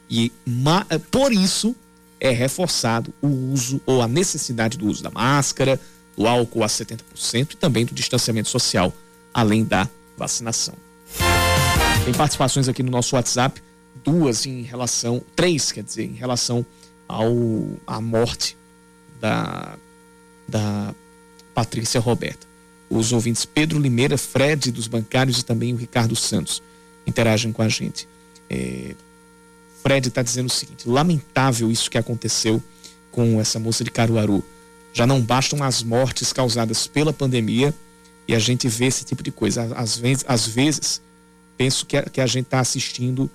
[0.08, 0.32] e
[1.10, 1.74] por isso
[2.18, 5.80] é reforçado o uso ou a necessidade do uso da máscara,
[6.16, 8.92] do álcool a 70% e também do distanciamento social,
[9.32, 10.74] além da vacinação.
[12.04, 13.62] Tem participações aqui no nosso WhatsApp,
[14.02, 16.64] duas em relação, três, quer dizer, em relação
[17.06, 17.32] ao
[17.86, 18.56] à morte
[19.20, 19.76] da
[20.48, 20.94] da
[21.54, 22.46] Patrícia Roberta.
[22.88, 26.60] Os ouvintes Pedro Limeira, Fred dos bancários e também o Ricardo Santos
[27.06, 28.08] interagem com a gente.
[28.48, 28.94] É,
[29.82, 32.62] Fred está dizendo o seguinte: lamentável isso que aconteceu
[33.12, 34.42] com essa moça de Caruaru.
[34.92, 37.72] Já não bastam as mortes causadas pela pandemia
[38.26, 39.72] e a gente vê esse tipo de coisa.
[39.76, 41.00] Às vezes, às vezes
[41.60, 43.30] penso que a, que a gente está assistindo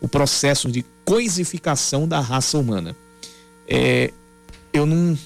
[0.00, 2.96] o processo de coisificação da raça humana.
[3.68, 4.12] É,
[4.72, 5.16] eu não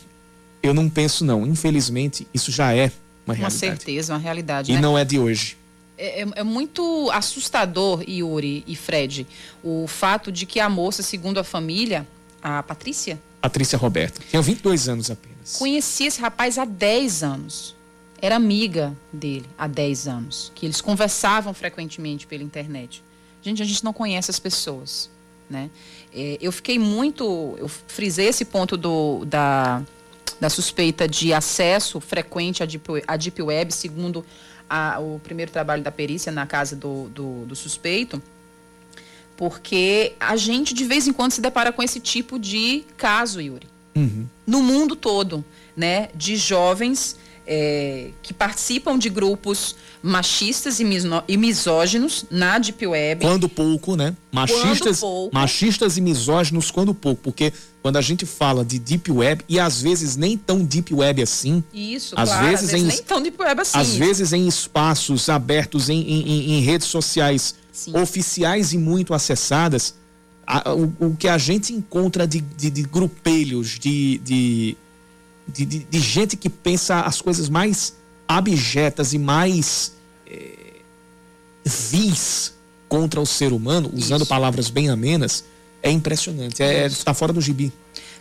[0.63, 1.47] eu não penso não.
[1.47, 2.93] Infelizmente, isso já é
[3.27, 3.65] uma realidade.
[3.65, 4.71] Uma certeza, uma realidade.
[4.71, 4.81] E né?
[4.83, 5.57] não é de hoje.
[5.97, 9.27] É, é, é, muito assustador, Yuri e Fred,
[9.65, 12.07] o fato de que a moça, segundo a família,
[12.43, 13.19] a Patrícia?
[13.41, 15.57] Patrícia Roberta, tinha 22 anos apenas.
[15.57, 17.75] Conhecia esse rapaz há 10 anos
[18.23, 23.03] era amiga dele há 10 anos, que eles conversavam frequentemente pela internet.
[23.43, 25.11] Gente, a gente não conhece as pessoas,
[25.51, 25.69] né?
[26.15, 29.83] É, eu fiquei muito, eu frisei esse ponto do, da,
[30.41, 34.25] da suspeita de acesso frequente à Deep, à Deep Web, segundo
[34.71, 38.23] a, o primeiro trabalho da perícia na casa do, do, do suspeito,
[39.37, 43.67] porque a gente de vez em quando se depara com esse tipo de caso, Yuri.
[43.97, 44.29] Uhum.
[44.47, 45.45] No mundo todo,
[45.77, 46.09] né?
[46.15, 50.87] De jovens é, que participam de grupos machistas e,
[51.29, 53.25] e, misóginos na Deep Web.
[53.25, 54.17] Quando pouco, né?
[54.31, 55.35] Machistas, pouco.
[55.35, 59.83] machistas e misóginos quando pouco, porque quando a gente fala de Deep Web, e às
[59.83, 61.63] vezes nem tão Deep Web assim.
[61.73, 63.79] Isso, às claro, vezes, às vezes em, nem tão Deep Web assim.
[63.79, 67.97] Às vezes em espaços abertos, em, em, em redes sociais Sim.
[67.97, 69.95] oficiais e muito acessadas,
[70.47, 74.77] a, o, o, que a gente encontra de, de, de grupelhos, de, de
[75.47, 77.95] de, de, de gente que pensa as coisas mais
[78.27, 79.93] abjetas e mais
[80.27, 80.55] é,
[81.65, 82.55] vis
[82.89, 84.29] contra o ser humano, usando Isso.
[84.29, 85.45] palavras bem amenas,
[85.83, 86.63] é impressionante.
[86.63, 87.73] É, está fora do gibi.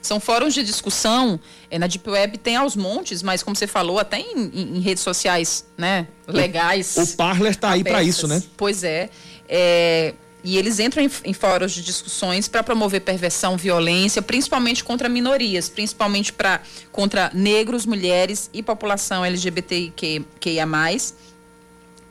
[0.01, 1.39] São fóruns de discussão.
[1.69, 4.79] É, na Deep Web tem aos montes, mas como você falou, até em, em, em
[4.79, 6.95] redes sociais né, legais.
[6.97, 8.41] O, o Parler está aí para isso, né?
[8.57, 9.10] Pois é.
[9.47, 15.08] é e eles entram em, em fóruns de discussões para promover perversão, violência, principalmente contra
[15.08, 20.65] minorias, principalmente para contra negros, mulheres e população LGBTQIA+.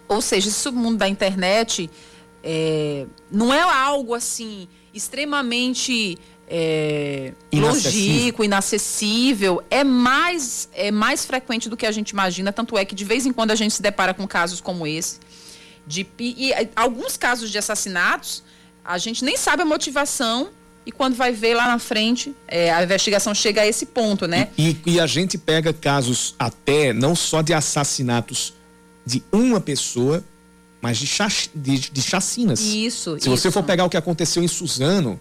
[0.08, 1.90] Ou seja, esse submundo da internet
[2.42, 11.76] é, não é algo assim extremamente é, logístico, inacessível, é mais, é mais frequente do
[11.76, 14.12] que a gente imagina, tanto é que de vez em quando a gente se depara
[14.12, 15.20] com casos como esse
[15.90, 18.44] de, e, e alguns casos de assassinatos,
[18.84, 20.50] a gente nem sabe a motivação
[20.86, 24.48] e quando vai ver lá na frente, é, a investigação chega a esse ponto, né?
[24.56, 28.54] E, e, e, a gente pega casos até não só de assassinatos
[29.04, 30.24] de uma pessoa,
[30.80, 32.60] mas de, chac, de, de chacinas.
[32.60, 33.18] Isso.
[33.20, 35.20] Se você for pegar o que aconteceu em Suzano,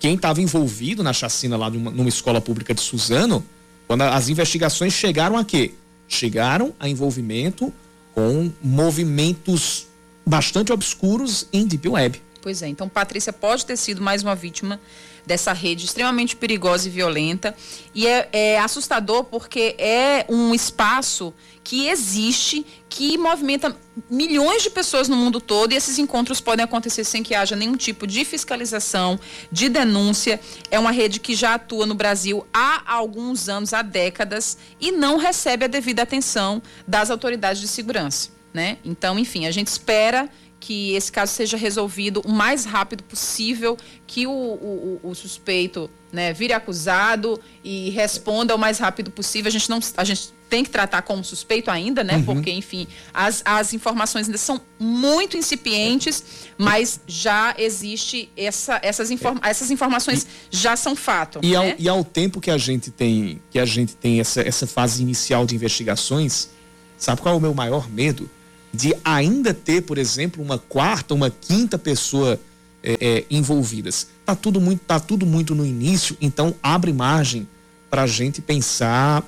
[0.00, 3.44] quem estava envolvido na chacina lá numa, numa escola pública de Suzano,
[3.86, 5.74] quando as investigações chegaram a quê?
[6.08, 7.72] Chegaram a envolvimento
[8.14, 9.87] com movimentos
[10.28, 12.22] bastante obscuros em Deep Web.
[12.40, 14.80] Pois é, então Patrícia pode ter sido mais uma vítima
[15.26, 17.54] dessa rede extremamente perigosa e violenta.
[17.94, 23.76] E é, é, assustador porque é um espaço que existe, que movimenta
[24.08, 27.76] milhões de pessoas no mundo todo, e esses encontros podem acontecer sem que haja nenhum
[27.76, 29.20] tipo de fiscalização,
[29.52, 30.40] de denúncia.
[30.70, 35.18] É uma rede que já atua no Brasil há alguns anos, há décadas, e não
[35.18, 38.78] recebe a devida atenção das autoridades de segurança né?
[38.84, 40.28] Então, enfim, a gente espera
[40.60, 46.32] que esse caso seja resolvido o mais rápido possível, que o, o, o, suspeito né,
[46.32, 49.48] vire acusado e responda o mais rápido possível.
[49.48, 52.16] A gente não, a gente tem que tratar como suspeito ainda, né?
[52.16, 52.24] Uhum.
[52.24, 56.24] Porque, enfim, as, as informações ainda são muito incipientes,
[56.56, 61.38] mas já existe essa, essas, informa essas informações já são fato.
[61.42, 61.56] E, né?
[61.56, 65.02] ao, e ao tempo que a gente tem que a gente tem essa, essa fase
[65.02, 66.48] inicial de investigações,
[66.96, 68.28] sabe qual é o meu maior medo?
[68.72, 72.38] De ainda ter, por exemplo, uma quarta, uma quinta pessoa
[72.82, 74.08] é, é, envolvidas.
[74.24, 77.48] Tá tudo muito, tá tudo muito no início, então abre margem
[77.90, 79.24] para a gente pensar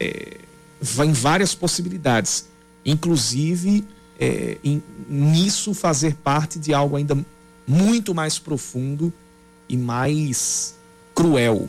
[0.00, 0.38] é,
[1.04, 2.48] em várias possibilidades,
[2.84, 3.84] inclusive
[4.18, 7.16] é, em, nisso fazer parte de algo ainda
[7.66, 9.12] muito mais profundo
[9.68, 10.74] e mais
[11.14, 11.68] cruel.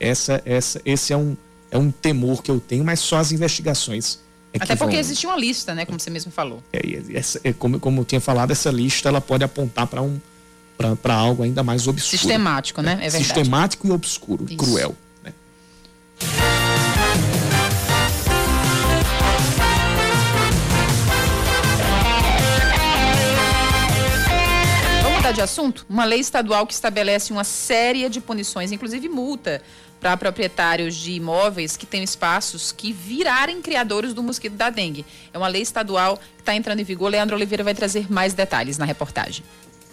[0.00, 1.36] Essa, essa, esse é um,
[1.70, 4.20] é um temor que eu tenho, mas só as investigações.
[4.52, 5.00] É Até porque vão...
[5.00, 5.84] existe uma lista, né?
[5.84, 6.62] Como você mesmo falou.
[6.72, 6.80] É,
[7.14, 10.18] essa, é, como, como eu tinha falado, essa lista ela pode apontar para um
[11.02, 12.18] para algo ainda mais obscuro.
[12.18, 12.92] Sistemático, né?
[12.92, 13.24] É verdade.
[13.24, 14.56] Sistemático e obscuro, Isso.
[14.56, 14.94] cruel.
[15.24, 15.32] Né?
[25.28, 25.86] mudar de assunto?
[25.88, 29.62] Uma lei estadual que estabelece uma série de punições, inclusive multa,
[30.00, 35.04] para proprietários de imóveis que têm espaços que virarem criadores do mosquito da dengue.
[35.32, 37.10] É uma lei estadual que está entrando em vigor.
[37.10, 39.44] Leandro Oliveira vai trazer mais detalhes na reportagem.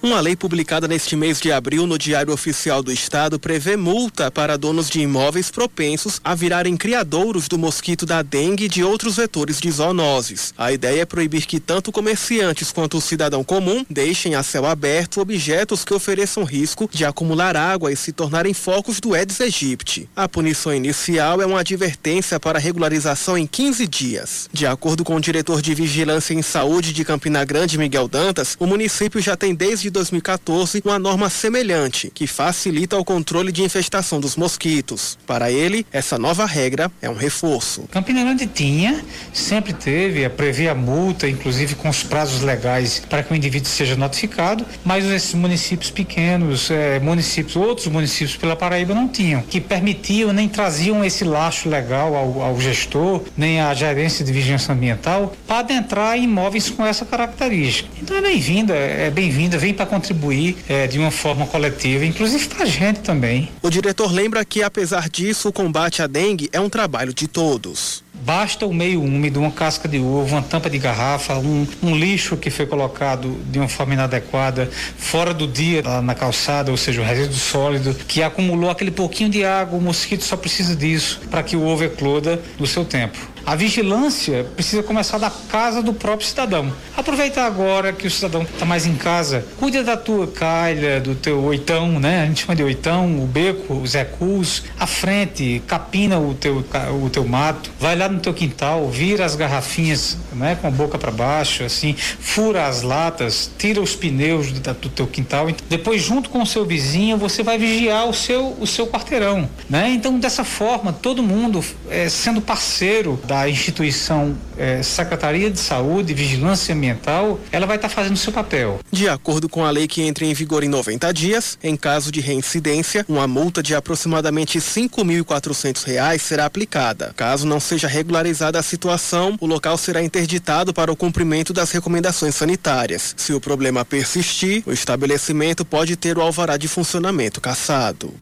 [0.02, 4.58] Uma lei publicada neste mês de abril no Diário Oficial do Estado prevê multa para
[4.58, 9.60] donos de imóveis propensos a virarem criadouros do mosquito da dengue e de outros vetores
[9.60, 10.54] de zoonoses.
[10.58, 15.22] A ideia é proibir que tanto comerciantes quanto o cidadão comum deixem a céu aberto
[15.22, 20.08] objetos que ofereçam risco de acumular água e se tornarem focos do Aedes aegypti.
[20.16, 24.50] A punição inicial é uma advertência para regularização em 15 dias.
[24.54, 28.68] De acordo com o diretor de Vigilância em Saúde de Campina Grande, Miguel Dantas, o
[28.68, 34.36] município já tem desde 2014 uma norma semelhante que facilita o controle de infestação dos
[34.36, 35.18] mosquitos.
[35.26, 37.84] Para ele, essa nova regra é um reforço.
[37.92, 43.24] Campina Grande tinha, sempre teve, a prever a multa, inclusive com os prazos legais para
[43.24, 48.94] que o indivíduo seja notificado, mas esses municípios pequenos, é, municípios, outros municípios pela Paraíba
[48.94, 54.24] não tinham, que permitiam nem traziam esse laço legal ao, ao gestor, nem à gerência
[54.24, 57.90] de vigilância ambiental, para adentrar imóveis com essa característica.
[58.02, 62.64] Então é bem-vinda, é bem-vinda, vem para contribuir é, de uma forma coletiva, inclusive para
[62.64, 63.50] a gente também.
[63.62, 68.04] O diretor lembra que, apesar disso, o combate à dengue é um trabalho de todos.
[68.14, 72.36] Basta o meio úmido, uma casca de ovo, uma tampa de garrafa, um, um, lixo
[72.38, 77.06] que foi colocado de uma forma inadequada, fora do dia na calçada, ou seja, o
[77.06, 81.56] resíduo sólido, que acumulou aquele pouquinho de água, o mosquito só precisa disso para que
[81.56, 83.35] o ovo ecloda no seu tempo.
[83.46, 86.74] A vigilância precisa começar da casa do próprio cidadão.
[86.98, 91.44] Aproveita agora que o cidadão está mais em casa, cuida da tua calha, do teu
[91.44, 92.24] oitão, né?
[92.24, 96.66] A gente chama de oitão, o beco, os recus, a frente, capina o teu,
[97.04, 100.58] o teu mato, vai lá no teu quintal, vira as garrafinhas, né?
[100.60, 105.06] Com a boca para baixo, assim, fura as latas, tira os pneus do, do teu
[105.06, 105.48] quintal.
[105.70, 109.90] Depois, junto com o seu vizinho, você vai vigiar o seu, o seu quarteirão, né?
[109.90, 116.14] Então, dessa forma, todo mundo é, sendo parceiro da da instituição é, Secretaria de Saúde
[116.14, 118.80] e Vigilância Ambiental, ela vai estar tá fazendo seu papel.
[118.90, 122.22] De acordo com a lei que entra em vigor em 90 dias, em caso de
[122.22, 127.14] reincidência, uma multa de aproximadamente R$ 5.400 será aplicada.
[127.16, 132.36] Caso não seja regularizada a situação, o local será interditado para o cumprimento das recomendações
[132.36, 133.14] sanitárias.
[133.18, 138.14] Se o problema persistir, o estabelecimento pode ter o alvará de funcionamento cassado.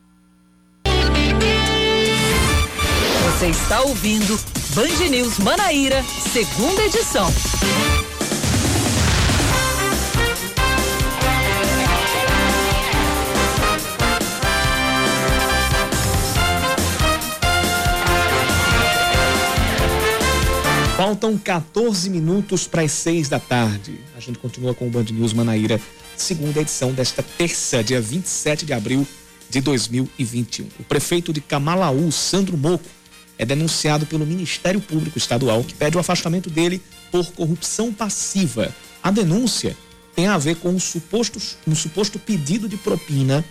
[3.44, 4.40] Você está ouvindo
[4.74, 7.30] Band News Manaíra, segunda edição.
[20.96, 24.00] Faltam 14 minutos para as 6 da tarde.
[24.16, 25.82] A gente continua com o Band News Manaíra,
[26.16, 29.06] segunda edição desta terça, dia 27 de abril
[29.50, 30.66] de 2021.
[30.80, 33.03] O prefeito de Camalaú, Sandro Moco,
[33.44, 36.82] é denunciado pelo Ministério Público Estadual, que pede o afastamento dele
[37.12, 38.74] por corrupção passiva.
[39.04, 39.78] A denúncia
[40.16, 43.44] tem a ver com um suposto, um suposto pedido de propina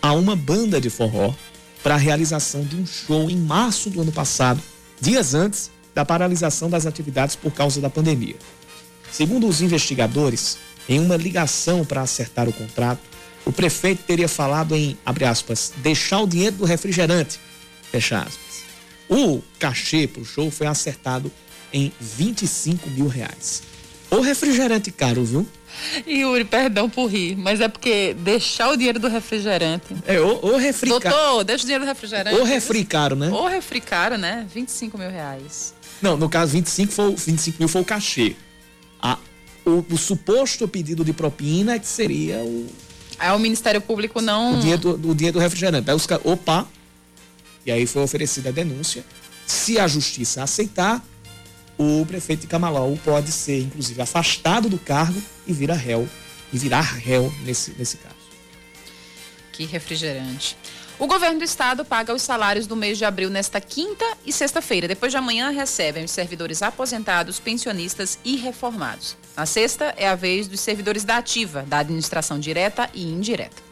[0.00, 1.34] a uma banda de forró
[1.82, 4.62] para a realização de um show em março do ano passado,
[5.00, 8.36] dias antes da paralisação das atividades por causa da pandemia.
[9.12, 10.58] Segundo os investigadores,
[10.88, 13.00] em uma ligação para acertar o contrato,
[13.44, 17.38] o prefeito teria falado em, aspas, deixar o dinheiro do refrigerante,
[17.90, 18.47] fecha aspas.
[19.08, 21.32] O cachê para o show foi acertado
[21.72, 23.62] em 25 mil reais.
[24.10, 25.46] O refrigerante caro, viu?
[26.06, 29.94] Yuri, perdão por rir, mas é porque deixar o dinheiro do refrigerante.
[30.06, 32.40] É, o, o refri Doutor, deixa o dinheiro do refrigerante.
[32.40, 33.28] O refri caro, né?
[33.28, 34.46] O refri caro, né?
[34.52, 35.74] 25 mil reais.
[36.00, 38.34] Não, no caso, 25, foi, 25 mil foi o cachê.
[39.00, 39.18] A,
[39.64, 42.66] o, o suposto pedido de propina é que seria o.
[43.18, 44.54] Aí o Ministério Público não.
[44.54, 45.90] O dinheiro do, o dinheiro do refrigerante.
[45.90, 46.66] Aí os caras, opa,
[47.68, 49.04] e aí foi oferecida a denúncia.
[49.46, 51.04] Se a justiça aceitar,
[51.76, 56.08] o prefeito de Camalau pode ser, inclusive, afastado do cargo e virar réu,
[56.50, 58.16] e virar réu nesse, nesse caso.
[59.52, 60.56] Que refrigerante.
[60.98, 64.88] O governo do estado paga os salários do mês de abril nesta quinta e sexta-feira.
[64.88, 69.14] Depois de amanhã recebem os servidores aposentados, pensionistas e reformados.
[69.36, 73.67] Na sexta é a vez dos servidores da ativa, da administração direta e indireta.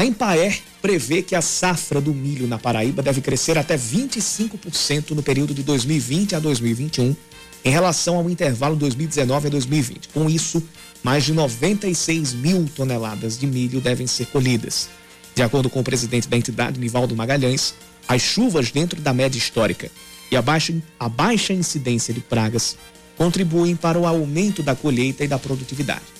[0.00, 5.22] A Empaer prevê que a safra do milho na Paraíba deve crescer até 25% no
[5.22, 7.14] período de 2020 a 2021,
[7.62, 10.08] em relação ao intervalo 2019 a 2020.
[10.08, 10.66] Com isso,
[11.02, 14.88] mais de 96 mil toneladas de milho devem ser colhidas.
[15.34, 17.74] De acordo com o presidente da entidade, Nivaldo Magalhães,
[18.08, 19.90] as chuvas dentro da média histórica
[20.30, 22.74] e a baixa, a baixa incidência de pragas
[23.18, 26.19] contribuem para o aumento da colheita e da produtividade.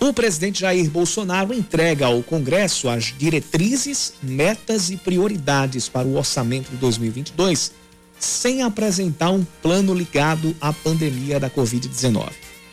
[0.00, 6.70] O presidente Jair Bolsonaro entrega ao Congresso as diretrizes, metas e prioridades para o orçamento
[6.70, 7.72] de 2022
[8.24, 12.30] sem apresentar um plano ligado à pandemia da Covid-19.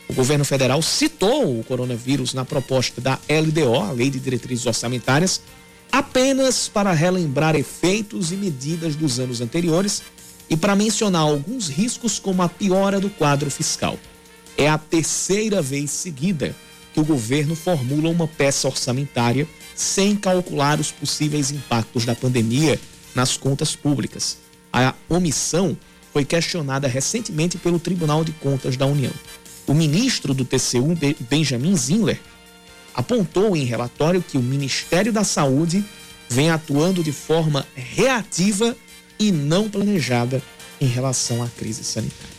[0.08, 5.42] O governo federal citou o coronavírus na proposta da LDO, a Lei de Diretrizes Orçamentárias,
[5.92, 10.02] apenas para relembrar efeitos e medidas dos anos anteriores
[10.50, 13.98] e para mencionar alguns riscos, como a piora do quadro fiscal.
[14.58, 16.56] É a terceira vez seguida
[16.94, 22.80] que o governo formula uma peça orçamentária sem calcular os possíveis impactos da pandemia
[23.16, 24.38] nas contas públicas.
[24.72, 25.78] A omissão
[26.14, 29.12] foi questionada recentemente pelo Tribunal de Contas da União.
[29.68, 30.98] O ministro do TCU,
[31.30, 32.20] Benjamin Zinler,
[32.94, 35.84] apontou em relatório que o Ministério da Saúde
[36.30, 38.76] vem atuando de forma reativa
[39.20, 40.42] e não planejada
[40.80, 42.31] em relação à crise sanitária.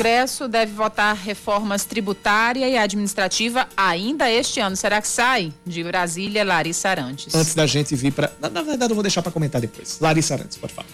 [0.00, 4.74] Congresso deve votar reformas tributária e administrativa ainda este ano.
[4.74, 5.52] Será que sai?
[5.66, 7.34] De Brasília, Larissa Arantes.
[7.34, 8.32] Antes da gente vir para.
[8.40, 9.98] Na, na, verdade, eu vou deixar para comentar depois.
[10.00, 10.88] Larissa Arantes, pode falar.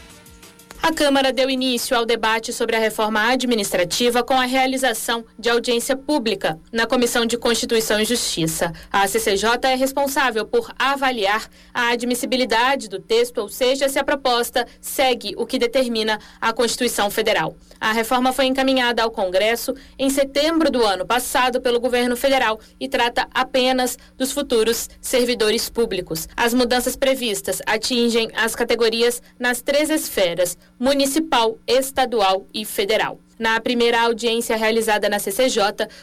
[0.83, 5.97] A Câmara deu início ao debate sobre a reforma administrativa com a realização de audiência
[5.97, 8.73] pública na Comissão de Constituição e Justiça.
[8.93, 14.67] A CCJ é responsável por avaliar a admissibilidade do texto, ou seja, se a proposta
[14.81, 17.57] segue o que determina a Constituição Federal.
[17.81, 22.89] A reforma foi encaminhada ao Congresso em setembro do ano passado pelo governo federal e
[22.89, 26.29] trata apenas dos futuros servidores públicos.
[26.37, 33.19] As mudanças previstas atingem as categorias nas três esferas municipal, estadual e federal.
[33.39, 35.61] Na primeira audiência realizada na CCJ,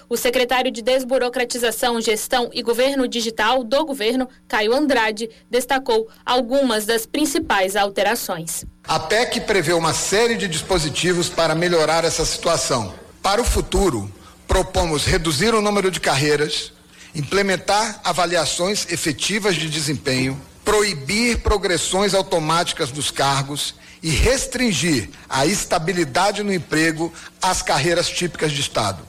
[0.08, 7.08] o secretário de Desburocratização, Gestão e Governo Digital do governo, Caio Andrade, destacou algumas das
[7.08, 8.66] principais alterações.
[8.84, 12.94] A PEC prevê uma série de dispositivos para melhorar essa situação.
[13.24, 14.12] Para o futuro,
[14.48, 16.72] propomos reduzir o número de carreiras,
[17.16, 23.74] implementar avaliações efetivas de desempenho, proibir progressões automáticas dos cargos
[24.04, 29.02] e restringir a estabilidade no emprego às carreiras típicas de Estado.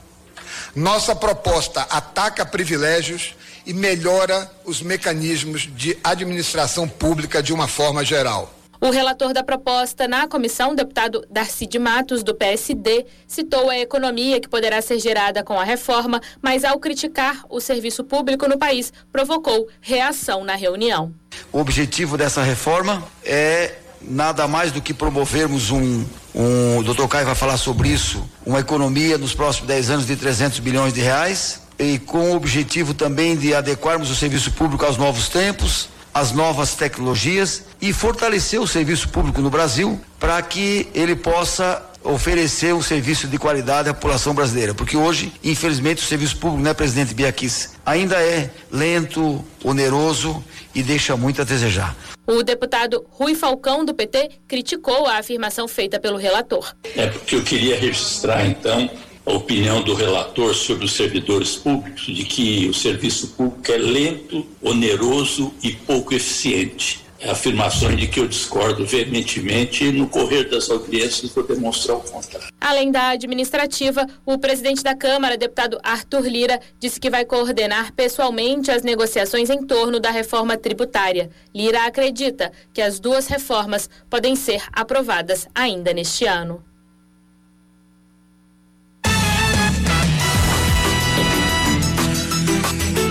[0.73, 3.35] Nossa proposta ataca privilégios
[3.65, 8.53] e melhora os mecanismos de administração pública de uma forma geral.
[8.79, 14.39] O relator da proposta na comissão, deputado Darcy de Matos, do PSD, citou a economia
[14.39, 18.93] que poderá ser gerada com a reforma, mas ao criticar o serviço público no país,
[19.11, 21.13] provocou reação na reunião.
[21.51, 23.75] O objetivo dessa reforma é
[24.07, 26.03] nada mais do que promovermos um,
[26.33, 30.15] um o doutor Caio vai falar sobre isso, uma economia nos próximos 10 anos de
[30.15, 34.97] 300 bilhões de reais e com o objetivo também de adequarmos o serviço público aos
[34.97, 41.15] novos tempos, as novas tecnologias e fortalecer o serviço público no Brasil para que ele
[41.15, 46.63] possa oferecer um serviço de qualidade à população brasileira, porque hoje, infelizmente, o serviço público,
[46.63, 50.43] né, presidente Biaquis, ainda é lento, oneroso
[50.75, 51.95] e deixa muito a desejar.
[52.27, 56.75] O deputado Rui Falcão, do PT, criticou a afirmação feita pelo relator.
[56.95, 58.89] É porque eu queria registrar, então,
[59.25, 64.45] a opinião do relator sobre os servidores públicos, de que o serviço público é lento,
[64.61, 71.31] oneroso e pouco eficiente afirmações de que eu discordo veementemente e no correr das audiências
[71.31, 72.47] vou demonstrar o contrário.
[72.59, 78.71] Além da administrativa, o presidente da Câmara, deputado Arthur Lira, disse que vai coordenar pessoalmente
[78.71, 81.29] as negociações em torno da reforma tributária.
[81.53, 86.63] Lira acredita que as duas reformas podem ser aprovadas ainda neste ano.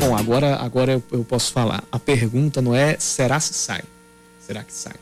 [0.00, 1.82] Bom, agora, agora eu posso falar.
[1.90, 3.82] A pergunta não é será se sai
[4.46, 4.94] será que sai?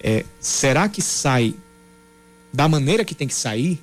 [0.00, 1.54] É, será que sai
[2.52, 3.82] da maneira que tem que sair?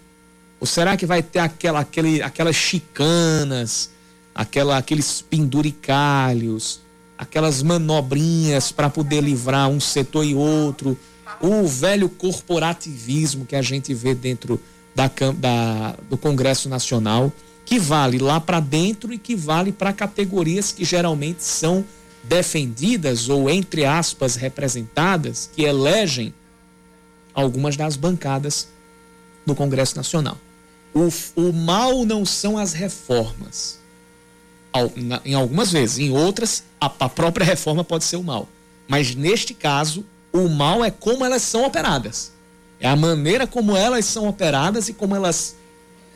[0.60, 3.92] Ou será que vai ter aquela, aquele, aquelas chicanas,
[4.34, 6.82] aquela, aqueles penduricalhos,
[7.18, 10.98] aquelas manobrinhas para poder livrar um setor e outro?
[11.40, 14.60] O velho corporativismo que a gente vê dentro
[14.94, 17.32] da, da do Congresso Nacional,
[17.66, 21.84] que vale lá para dentro e que vale para categorias que geralmente são
[22.28, 26.34] defendidas ou, entre aspas, representadas, que elegem
[27.34, 28.68] algumas das bancadas
[29.46, 30.38] do Congresso Nacional.
[30.94, 33.80] O, o mal não são as reformas.
[35.24, 38.48] Em algumas vezes, em outras, a, a própria reforma pode ser o mal.
[38.88, 42.32] Mas neste caso, o mal é como elas são operadas.
[42.80, 45.56] É a maneira como elas são operadas e como elas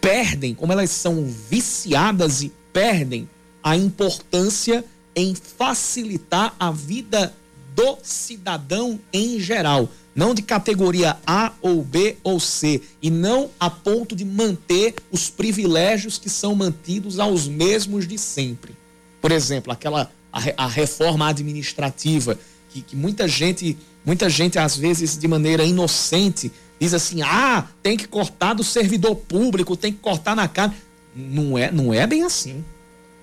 [0.01, 3.29] perdem, como elas são viciadas e perdem
[3.63, 4.83] a importância
[5.19, 7.35] em facilitar a vida
[7.75, 13.69] do cidadão em geral, não de categoria A ou B ou C, e não a
[13.69, 18.73] ponto de manter os privilégios que são mantidos aos mesmos de sempre.
[19.21, 22.39] Por exemplo, aquela a, a reforma administrativa
[22.69, 26.49] que, que muita gente, muita gente às vezes de maneira inocente
[26.79, 30.73] diz assim: "Ah, tem que cortar do servidor público, tem que cortar na cara".
[31.13, 32.63] Não é, não é bem assim.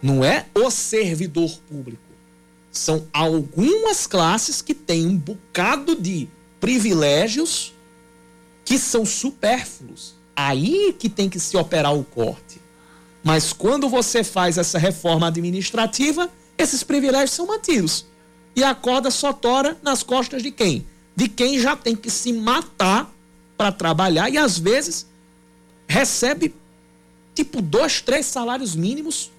[0.07, 2.01] Não é o servidor público.
[2.71, 6.29] São algumas classes que têm um bocado de
[6.61, 7.75] privilégios
[8.65, 10.15] que são supérfluos.
[10.37, 12.61] Aí que tem que se operar o corte.
[13.25, 18.07] Mas quando você faz essa reforma administrativa, esses privilégios são mantidos.
[18.55, 20.87] E a corda só tora nas costas de quem?
[21.17, 23.13] De quem já tem que se matar
[23.57, 25.05] para trabalhar e às vezes
[25.89, 26.55] recebe
[27.35, 29.33] tipo dois, três salários mínimos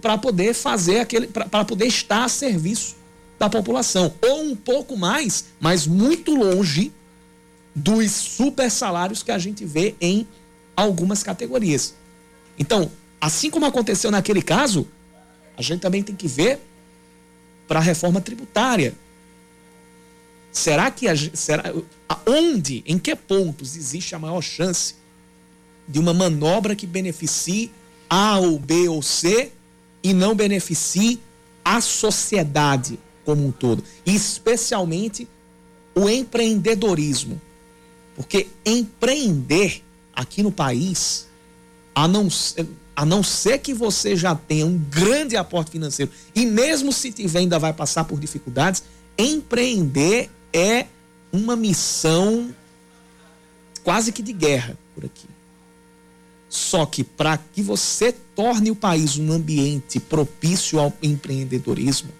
[0.00, 2.96] para poder fazer aquele, para poder estar a serviço
[3.38, 4.14] da população.
[4.22, 6.92] Ou um pouco mais, mas muito longe
[7.74, 10.26] dos super salários que a gente vê em
[10.74, 11.94] algumas categorias.
[12.58, 12.90] Então,
[13.20, 14.88] assim como aconteceu naquele caso,
[15.56, 16.60] a gente também tem que ver
[17.66, 18.94] para a reforma tributária.
[20.50, 21.72] Será que a, será,
[22.26, 24.94] onde, em que pontos existe a maior chance
[25.86, 27.70] de uma manobra que beneficie
[28.08, 29.52] A ou B ou C
[30.02, 31.20] e não beneficie
[31.64, 35.28] a sociedade como um todo, e especialmente
[35.94, 37.40] o empreendedorismo.
[38.16, 39.84] Porque empreender
[40.14, 41.28] aqui no país,
[41.94, 42.28] a não,
[42.96, 47.40] a não ser que você já tenha um grande aporte financeiro, e mesmo se tiver,
[47.40, 48.82] ainda vai passar por dificuldades,
[49.18, 50.86] empreender é
[51.30, 52.54] uma missão
[53.84, 55.26] quase que de guerra por aqui.
[56.48, 62.10] Só que para que você torne o país um ambiente propício ao empreendedorismo,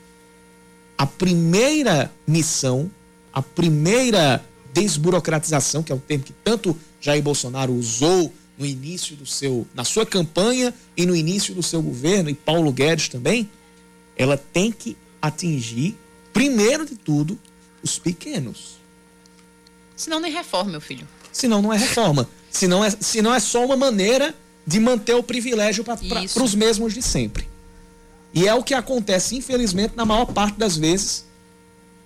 [0.97, 2.91] a primeira missão,
[3.33, 9.25] a primeira desburocratização, que é o termo que tanto Jair Bolsonaro usou no início do
[9.25, 13.49] seu, na sua campanha e no início do seu governo, e Paulo Guedes também,
[14.17, 15.97] ela tem que atingir,
[16.33, 17.39] primeiro de tudo,
[17.83, 18.77] os pequenos.
[19.97, 21.07] Senão nem reforma, meu filho.
[21.33, 22.29] Senão não é reforma.
[22.51, 24.35] Senão é, senão é só uma maneira
[24.67, 27.49] de manter o privilégio para os mesmos de sempre.
[28.35, 31.25] E é o que acontece, infelizmente, na maior parte das vezes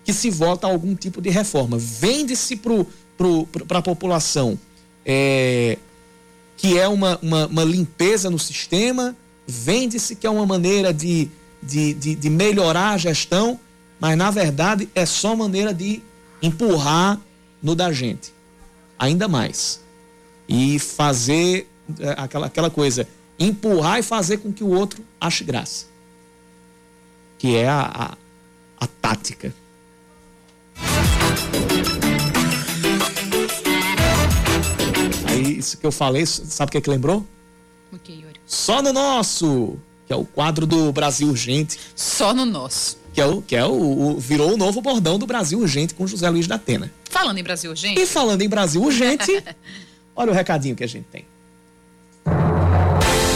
[0.04, 1.76] que se vota algum tipo de reforma.
[1.78, 4.58] Vende-se para a população
[5.04, 5.76] é,
[6.56, 9.16] que é uma, uma, uma, limpeza no sistema,
[9.46, 11.28] vende-se que é uma maneira de,
[11.60, 13.58] de, de, de melhorar a gestão,
[13.98, 16.00] mas na verdade é só maneira de
[16.40, 17.20] empurrar
[17.60, 18.32] no da gente.
[18.96, 19.81] Ainda mais
[20.52, 21.66] e fazer
[21.98, 25.86] é, aquela, aquela coisa, empurrar e fazer com que o outro ache graça.
[27.38, 28.16] que é a,
[28.78, 29.52] a, a tática.
[35.26, 37.26] Aí, isso que eu falei, sabe o que, é que lembrou?
[37.90, 38.40] O que, Yuri?
[38.46, 41.80] Só no nosso, que é o quadro do Brasil Urgente.
[41.96, 42.98] Só no nosso.
[43.14, 46.06] Que é o que é o, o virou o novo bordão do Brasil Urgente com
[46.06, 46.90] José Luiz da Atena.
[47.10, 48.00] Falando em Brasil Urgente.
[48.00, 49.30] E falando em Brasil Urgente,
[50.14, 51.31] olha o recadinho que a gente tem.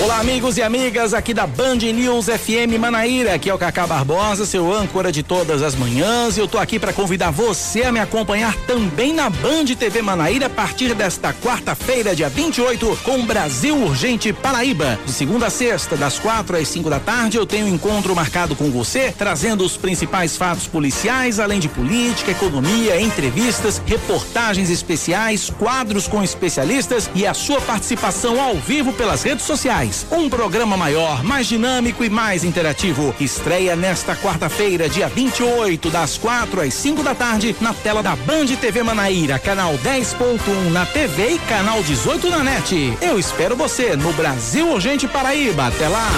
[0.07, 3.35] Olá, amigos e amigas aqui da Band News FM Manaíra.
[3.35, 6.39] Aqui é o Cacá Barbosa, seu âncora de todas as manhãs.
[6.39, 10.49] Eu tô aqui para convidar você a me acompanhar também na Band TV Manaíra a
[10.49, 14.97] partir desta quarta-feira, dia 28, com Brasil Urgente Paraíba.
[15.05, 18.55] De segunda a sexta, das quatro às cinco da tarde, eu tenho um encontro marcado
[18.55, 26.07] com você, trazendo os principais fatos policiais, além de política, economia, entrevistas, reportagens especiais, quadros
[26.07, 29.96] com especialistas e a sua participação ao vivo pelas redes sociais.
[30.11, 33.15] Um programa maior, mais dinâmico e mais interativo.
[33.21, 38.47] Estreia nesta quarta-feira, dia 28, das 4 às 5 da tarde, na tela da Band
[38.61, 42.97] TV Manaíra, canal 10.1 na TV e canal 18 na net.
[43.01, 45.69] Eu espero você no Brasil Urgente Paraíba.
[45.69, 46.09] Até lá!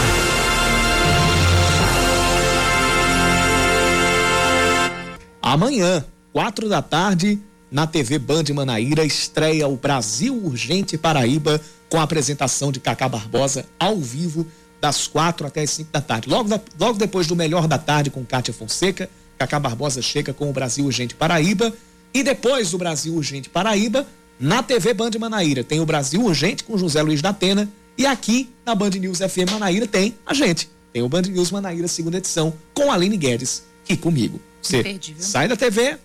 [5.42, 7.40] Amanhã, 4 da tarde,
[7.70, 13.66] na TV Band Manaíra, estreia o Brasil Urgente Paraíba com a apresentação de Cacá Barbosa
[13.78, 14.46] ao vivo
[14.80, 16.28] das quatro até as cinco da tarde.
[16.28, 20.48] Logo, da, logo depois do Melhor da Tarde com Kátia Fonseca, Cacá Barbosa chega com
[20.48, 21.72] o Brasil Urgente Paraíba.
[22.12, 24.06] E depois do Brasil Urgente Paraíba,
[24.40, 27.68] na TV Band Manaíra tem o Brasil Urgente com José Luiz da Atena.
[27.96, 30.70] E aqui na Band News FM Manaíra tem a gente.
[30.92, 34.40] Tem o Band News Manaíra, segunda edição, com Aline Guedes e comigo.
[34.62, 35.98] Você sai da TV,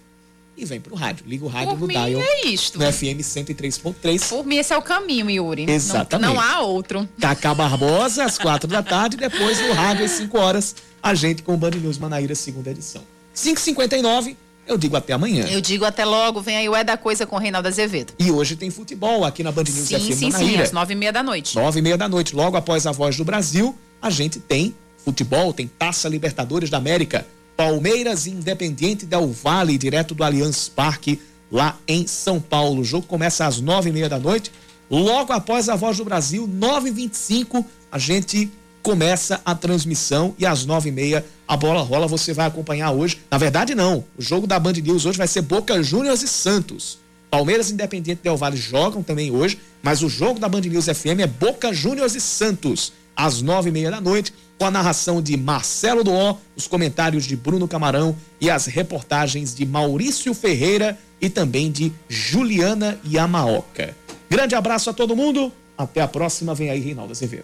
[0.56, 1.26] e vem pro rádio.
[1.28, 2.22] Liga o rádio Por no mim, dial.
[2.22, 2.78] é isto.
[2.80, 4.30] No FM 103.3.
[4.30, 5.66] Por mim, esse é o caminho, Yuri.
[5.66, 6.34] Não- Exatamente.
[6.34, 7.08] Não, há outro.
[7.20, 11.54] Cacá Barbosa, às quatro da tarde, depois no rádio às 5 horas, a gente com
[11.54, 13.02] o Band News Manaíra, segunda edição.
[13.36, 14.36] 5h59,
[14.68, 15.46] eu digo até amanhã.
[15.50, 18.14] Eu digo até logo, vem aí o É da Coisa com o Reinaldo Azevedo.
[18.20, 20.64] E hoje tem futebol aqui na Band News Sim, FM sim, sim, Manaíra.
[20.64, 21.56] às nove e meia da noite.
[21.56, 24.74] Nove e meia da noite, logo após a Voz do Brasil, a gente tem
[25.04, 27.26] futebol, tem Taça Libertadores da América,
[27.56, 32.82] Palmeiras e Independiente Del Vale, direto do Allianz Parque, lá em São Paulo.
[32.82, 34.52] O jogo começa às nove e meia da noite,
[34.90, 38.52] logo após a Voz do Brasil, nove e vinte e cinco, a gente
[38.82, 43.20] começa a transmissão e às nove e meia a bola rola, você vai acompanhar hoje.
[43.32, 47.00] Na verdade não, o jogo da Band News hoje vai ser Boca Juniors e Santos.
[47.30, 51.22] Palmeiras e Independiente Del Vale jogam também hoje, mas o jogo da Band News FM
[51.22, 55.36] é Boca Juniors e Santos, às nove e meia da noite, com a narração de
[55.36, 61.72] Marcelo Doó, os comentários de Bruno Camarão e as reportagens de Maurício Ferreira e também
[61.72, 63.96] de Juliana Yamaoka.
[64.30, 67.42] Grande abraço a todo mundo, até a próxima, vem aí Reinaldo Azevedo.